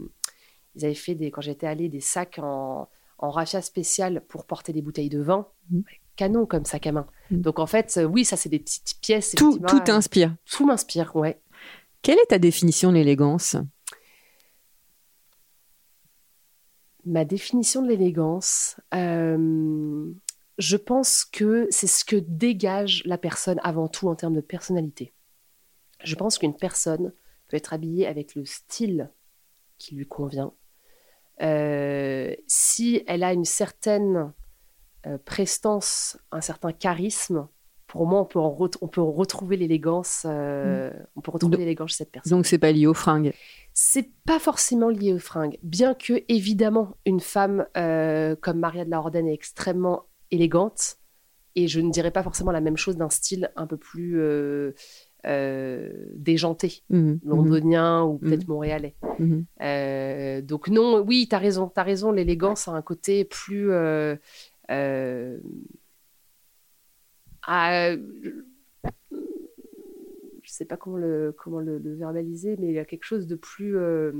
ils 0.75 0.85
avaient 0.85 0.95
fait 0.95 1.15
des 1.15 1.31
quand 1.31 1.41
j'étais 1.41 1.67
allée 1.67 1.89
des 1.89 2.01
sacs 2.01 2.39
en, 2.39 2.89
en 3.19 3.31
raffia 3.31 3.63
spécial 3.63 4.23
pour 4.29 4.45
porter 4.45 4.73
des 4.73 4.83
bouteilles 4.83 5.09
de 5.09 5.21
vin. 5.21 5.47
Mmh. 5.71 5.81
canon 6.17 6.47
comme 6.47 6.65
sac 6.65 6.87
à 6.87 6.93
main. 6.93 7.07
Mmh. 7.31 7.37
donc 7.39 7.59
en 7.59 7.67
fait 7.67 7.97
euh, 7.97 8.05
oui 8.05 8.25
ça 8.25 8.37
c'est 8.37 8.49
des 8.49 8.59
petites 8.59 8.99
pièces 9.01 9.35
tout 9.37 9.59
tout 9.67 9.81
t'inspire. 9.81 10.35
Tout 10.51 10.67
m'inspire 10.67 11.15
ouais. 11.17 11.41
Quelle 12.03 12.19
est 12.19 12.31
ta 12.31 12.39
définition 12.39 12.91
de 12.91 12.95
l'élégance? 12.95 13.57
Ma 17.05 17.25
définition 17.25 17.83
de 17.83 17.89
l'élégance 17.89 18.81
euh, 18.95 20.13
je 20.59 20.77
pense 20.77 21.25
que 21.25 21.69
c'est 21.71 21.87
ce 21.87 22.05
que 22.05 22.17
dégage 22.17 23.03
la 23.07 23.17
personne 23.17 23.61
avant 23.63 23.89
tout 23.89 24.09
en 24.09 24.17
termes 24.17 24.35
de 24.35 24.41
personnalité 24.41 25.13
je 26.03 26.15
pense 26.15 26.39
qu'une 26.39 26.57
personne 26.57 27.13
peut 27.49 27.57
être 27.57 27.73
habillée 27.73 28.07
avec 28.07 28.35
le 28.35 28.45
style 28.45 29.11
qui 29.79 29.95
lui 29.95 30.07
convient. 30.07 30.53
Euh, 31.41 32.35
si 32.47 33.03
elle 33.07 33.23
a 33.23 33.33
une 33.33 33.45
certaine 33.45 34.33
euh, 35.07 35.19
prestance, 35.25 36.19
un 36.33 36.41
certain 36.41 36.73
charisme, 36.73 37.49
pour 37.87 38.07
moi, 38.07 38.21
on 38.21 38.25
peut, 38.27 38.39
on 38.39 38.89
peut 38.89 39.01
retrouver 39.01 39.57
l'élégance. 39.57 40.27
Euh, 40.29 40.91
mm. 40.91 41.07
On 41.17 41.21
peut 41.23 41.31
retrouver 41.31 41.57
l'élégance 41.57 41.93
chez 41.93 41.97
cette 41.99 42.13
personne. 42.13 42.31
Donc, 42.31 42.47
c'est 42.47 42.59
pas 42.59 42.71
lié 42.71 42.87
aux 42.87 42.95
fringues. 42.95 43.33
C'est 43.73 44.11
pas 44.27 44.39
forcément 44.39 44.91
lié 44.91 45.15
aux 45.15 45.19
fringues, 45.19 45.59
bien 45.63 45.95
que 45.95 46.25
évidemment 46.29 46.97
une 47.07 47.21
femme 47.21 47.65
comme 47.75 48.59
Maria 48.59 48.85
de 48.85 48.91
la 48.91 48.99
Orden 48.99 49.27
est 49.27 49.33
extrêmement 49.33 50.07
élégante. 50.31 50.97
Et 51.55 51.67
je 51.67 51.81
ne 51.81 51.91
dirais 51.91 52.11
pas 52.11 52.23
forcément 52.23 52.53
la 52.53 52.61
même 52.61 52.77
chose 52.77 52.97
d'un 52.97 53.09
style 53.09 53.51
un 53.57 53.67
peu 53.67 53.77
plus 53.77 54.21
déjanté, 55.25 56.83
mmh, 56.91 57.15
londonien 57.25 58.05
ou 58.05 58.19
peut-être 58.19 58.47
mmh. 58.47 58.53
montréalais. 58.53 58.95
Euh, 59.61 60.41
donc 60.43 60.69
non, 60.69 61.01
oui, 61.01 61.27
tu 61.29 61.35
as 61.35 61.39
raison, 61.39 61.69
tu 61.69 61.81
as 61.81 61.83
raison, 61.83 62.13
l'élégance 62.13 62.69
a 62.69 62.73
un 62.73 62.83
côté 62.83 63.25
plus... 63.25 63.71
Euh, 63.71 64.17
sais 70.59 70.65
pas 70.65 70.77
comment 70.77 70.97
le, 70.97 71.35
comment 71.37 71.61
le, 71.61 71.79
verbaliser, 71.79 72.57
mais 72.59 72.69
il 72.69 72.75
y 72.75 72.79
a 72.79 72.85
quelque 72.85 73.05
chose 73.05 73.27
de 73.27 73.37
plus. 73.37 73.77
Euh, 73.77 74.13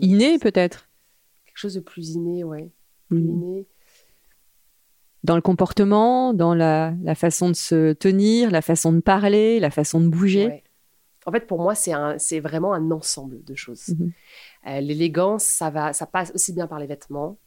inné, 0.00 0.38
peut-être? 0.38 0.88
Quelque 1.44 1.58
chose 1.58 1.74
de 1.74 1.80
plus 1.80 2.10
inné, 2.10 2.44
ouais. 2.44 2.70
Plus 3.08 3.20
mmh. 3.20 3.28
inné. 3.28 3.66
Dans 5.24 5.36
le 5.36 5.42
comportement, 5.42 6.34
dans 6.34 6.54
la, 6.54 6.94
la, 7.02 7.14
façon 7.14 7.48
de 7.48 7.54
se 7.54 7.92
tenir, 7.92 8.50
la 8.50 8.62
façon 8.62 8.92
de 8.92 9.00
parler, 9.00 9.60
la 9.60 9.70
façon 9.70 10.00
de 10.00 10.08
bouger 10.08 10.64
En 11.26 11.32
fait, 11.32 11.46
pour 11.46 11.60
moi, 11.60 11.74
c'est 11.74 12.40
vraiment 12.40 12.72
un 12.72 12.90
ensemble 12.90 13.44
de 13.44 13.54
choses. 13.54 13.88
Mmh. 13.88 14.08
Euh, 14.66 14.80
l'élégance, 14.80 15.44
ça, 15.44 15.70
va, 15.70 15.92
ça 15.92 16.06
passe 16.06 16.32
aussi 16.34 16.52
bien 16.52 16.66
par 16.66 16.80
les 16.80 16.86
vêtements 16.86 17.38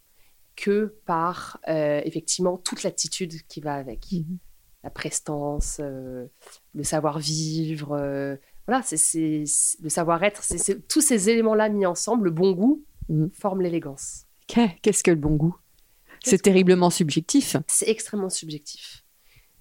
que 0.54 0.96
par, 1.04 1.60
euh, 1.68 2.00
effectivement, 2.04 2.56
toute 2.56 2.82
l'attitude 2.82 3.42
qui 3.46 3.60
va 3.60 3.74
avec. 3.74 4.06
Mmh 4.12 4.36
la 4.84 4.90
prestance, 4.90 5.78
euh, 5.80 6.26
le 6.72 6.84
savoir-vivre. 6.84 8.38
Voilà, 8.68 8.82
c'est 8.84 9.44
le 9.82 9.88
savoir-être. 9.88 10.42
Tous 10.88 11.00
ces 11.00 11.28
éléments-là 11.28 11.68
mis 11.70 11.86
ensemble, 11.86 12.26
le 12.26 12.30
bon 12.30 12.52
goût, 12.52 12.84
mm. 13.08 13.26
forment 13.32 13.62
l'élégance. 13.62 14.26
Qu'est-ce 14.46 15.02
que 15.02 15.10
le 15.10 15.16
bon 15.16 15.34
goût? 15.34 15.56
C'est 16.30 16.42
terriblement 16.42 16.90
subjectif. 16.90 17.56
C'est 17.66 17.88
extrêmement 17.88 18.30
subjectif. 18.30 19.04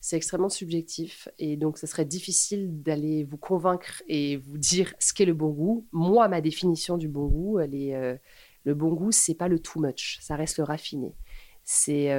C'est 0.02 0.18
extrêmement 0.18 0.50
subjectif 0.50 1.28
et 1.40 1.58
donc 1.58 1.80
ce 1.80 1.88
serait 1.88 2.06
difficile 2.06 2.84
d'aller 2.84 3.24
vous 3.24 3.38
convaincre 3.38 4.04
et 4.08 4.38
vous 4.38 4.58
dire 4.58 4.94
ce 5.00 5.14
qu'est 5.14 5.26
le 5.26 5.34
bon 5.34 5.50
goût. 5.50 5.88
Moi, 5.92 6.28
ma 6.28 6.42
définition 6.42 6.98
du 6.98 7.08
bon 7.08 7.26
goût, 7.26 7.60
elle 7.60 7.74
est 7.74 7.96
euh, 7.96 8.16
le 8.66 8.76
bon 8.76 8.94
goût, 8.94 9.12
c'est 9.12 9.34
pas 9.34 9.48
le 9.48 9.58
too 9.58 9.80
much, 9.80 10.20
ça 10.22 10.36
reste 10.36 10.60
le 10.60 10.64
raffiné. 10.64 11.16
C'est 11.64 12.12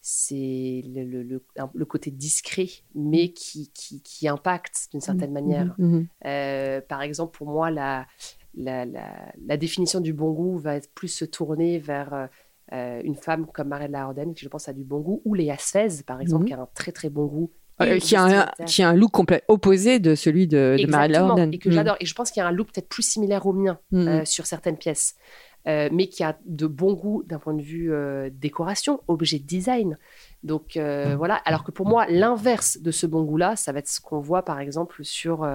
c'est 0.00 0.82
le, 0.86 1.22
le, 1.22 1.84
côté 1.84 2.10
discret, 2.10 2.68
mais 2.94 3.32
qui, 3.32 3.70
qui, 3.74 4.00
qui 4.02 4.26
impacte 4.26 4.88
d'une 4.90 5.02
certaine 5.02 5.30
mmh. 5.30 5.34
manière. 5.34 5.74
Mmh. 5.76 6.00
Euh, 6.24 6.80
par 6.80 7.02
exemple, 7.02 7.36
pour 7.36 7.48
moi, 7.48 7.70
la, 7.70 8.06
la, 8.54 8.86
la, 8.86 9.56
définition 9.58 10.00
du 10.00 10.14
bon 10.14 10.32
goût 10.32 10.56
va 10.56 10.80
plus 10.94 11.08
se 11.08 11.26
tourner 11.26 11.78
vers 11.78 12.30
euh, 12.72 13.00
une 13.04 13.16
femme 13.16 13.46
comme 13.46 13.68
Marielle 13.68 13.94
Harden, 13.94 14.32
qui 14.34 14.44
je 14.44 14.48
pense 14.48 14.68
a 14.68 14.72
du 14.72 14.84
bon 14.84 15.00
goût, 15.00 15.22
ou 15.24 15.34
Léa 15.34 15.56
Sfez, 15.58 16.02
par 16.06 16.20
exemple, 16.20 16.46
qui 16.46 16.54
a 16.54 16.60
un 16.60 16.68
très 16.74 16.92
très 16.92 17.10
bon 17.10 17.26
goût. 17.26 17.50
Euh, 17.80 17.98
qui, 17.98 18.16
a 18.16 18.24
un, 18.24 18.64
qui 18.64 18.82
a 18.82 18.88
un 18.88 18.92
look 18.92 19.12
complet 19.12 19.44
opposé 19.46 20.00
de 20.00 20.16
celui 20.16 20.48
de, 20.48 20.76
de 20.80 20.90
Marielle 20.90 21.50
Et 21.52 21.58
que 21.58 21.70
j'adore. 21.70 21.96
Et 22.00 22.06
je 22.06 22.14
pense 22.14 22.32
qu'il 22.32 22.40
y 22.40 22.44
a 22.44 22.48
un 22.48 22.52
look 22.52 22.72
peut-être 22.72 22.88
plus 22.88 23.04
similaire 23.04 23.46
au 23.46 23.52
mien 23.52 23.78
sur 24.24 24.46
certaines 24.46 24.76
pièces. 24.76 25.14
Euh, 25.68 25.88
mais 25.92 26.06
qui 26.06 26.24
a 26.24 26.38
de 26.46 26.66
bon 26.66 26.94
goût 26.94 27.24
d'un 27.26 27.38
point 27.38 27.52
de 27.52 27.60
vue 27.60 27.92
euh, 27.92 28.30
décoration, 28.32 29.02
objet 29.06 29.38
de 29.38 29.44
design. 29.44 29.98
Donc 30.42 30.76
euh, 30.76 31.14
voilà, 31.16 31.34
alors 31.44 31.62
que 31.62 31.72
pour 31.72 31.86
moi, 31.86 32.06
l'inverse 32.08 32.78
de 32.80 32.90
ce 32.90 33.06
bon 33.06 33.22
goût-là, 33.24 33.54
ça 33.56 33.72
va 33.72 33.80
être 33.80 33.88
ce 33.88 34.00
qu'on 34.00 34.20
voit 34.20 34.44
par 34.44 34.60
exemple 34.60 35.04
sur 35.04 35.46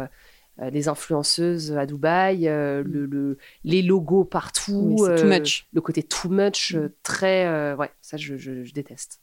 des 0.72 0.88
influenceuses 0.88 1.76
à 1.76 1.86
Dubaï, 1.86 2.44
le, 2.46 3.38
les 3.64 3.82
logos 3.82 4.24
partout, 4.24 4.98
too 5.18 5.26
much. 5.26 5.68
le 5.74 5.82
côté 5.82 6.04
too 6.04 6.30
much, 6.30 6.76
très... 7.02 7.74
ouais, 7.76 7.92
ça 8.02 8.18
je, 8.18 8.72
déteste. 8.74 9.20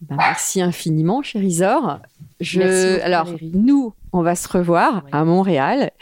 Ben, 0.00 0.16
merci 0.16 0.60
infiniment, 0.60 1.22
Chérisor. 1.22 2.00
Je... 2.40 3.00
Alors, 3.02 3.28
nous, 3.54 3.94
on 4.12 4.22
va 4.22 4.34
se 4.34 4.48
revoir 4.48 5.04
à 5.12 5.24
Montréal 5.24 5.92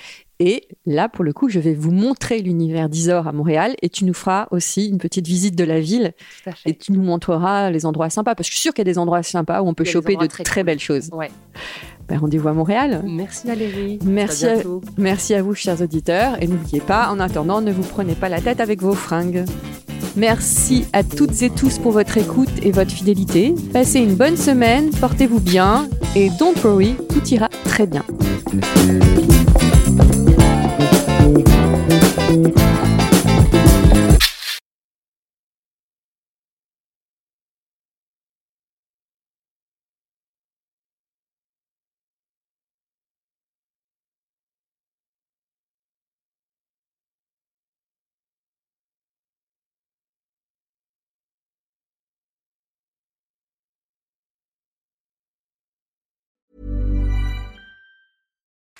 et 0.42 0.68
là, 0.86 1.10
pour 1.10 1.22
le 1.22 1.34
coup, 1.34 1.50
je 1.50 1.60
vais 1.60 1.74
vous 1.74 1.90
montrer 1.90 2.40
l'univers 2.40 2.88
d'Isor 2.88 3.28
à 3.28 3.32
Montréal 3.32 3.76
et 3.82 3.90
tu 3.90 4.06
nous 4.06 4.14
feras 4.14 4.48
aussi 4.50 4.88
une 4.88 4.96
petite 4.96 5.26
visite 5.26 5.54
de 5.54 5.64
la 5.64 5.80
ville 5.80 6.14
et 6.64 6.74
tu 6.74 6.92
nous 6.92 7.02
montreras 7.02 7.68
les 7.68 7.84
endroits 7.84 8.08
sympas 8.08 8.34
parce 8.34 8.48
que 8.48 8.54
je 8.54 8.58
suis 8.58 8.62
sûr 8.62 8.72
qu'il 8.72 8.80
y 8.80 8.88
a 8.88 8.90
des 8.90 8.96
endroits 8.96 9.22
sympas 9.22 9.60
où 9.60 9.68
on 9.68 9.74
peut 9.74 9.84
choper 9.84 10.16
de 10.16 10.26
très, 10.26 10.64
belles 10.64 10.80
choses. 10.80 11.10
Ouais. 11.12 11.30
Ben, 12.10 12.18
rendez-vous 12.18 12.48
à 12.48 12.52
Montréal. 12.52 13.04
Merci 13.06 13.46
Valérie. 13.46 14.00
Merci 14.04 14.46
à, 14.46 14.56
merci 14.98 15.32
à 15.32 15.42
vous, 15.42 15.54
chers 15.54 15.80
auditeurs. 15.80 16.42
Et 16.42 16.48
n'oubliez 16.48 16.80
pas, 16.80 17.08
en 17.08 17.20
attendant, 17.20 17.60
ne 17.60 17.70
vous 17.70 17.84
prenez 17.84 18.14
pas 18.14 18.28
la 18.28 18.40
tête 18.40 18.60
avec 18.60 18.82
vos 18.82 18.94
fringues. 18.94 19.44
Merci 20.16 20.86
à 20.92 21.04
toutes 21.04 21.40
et 21.42 21.50
tous 21.50 21.78
pour 21.78 21.92
votre 21.92 22.18
écoute 22.18 22.50
et 22.64 22.72
votre 22.72 22.90
fidélité. 22.90 23.54
Passez 23.72 24.00
une 24.00 24.16
bonne 24.16 24.36
semaine, 24.36 24.90
portez-vous 25.00 25.38
bien 25.38 25.88
et 26.16 26.30
don't 26.30 26.56
worry, 26.64 26.96
tout 27.10 27.24
ira 27.28 27.48
très 27.64 27.86
bien. 27.86 28.02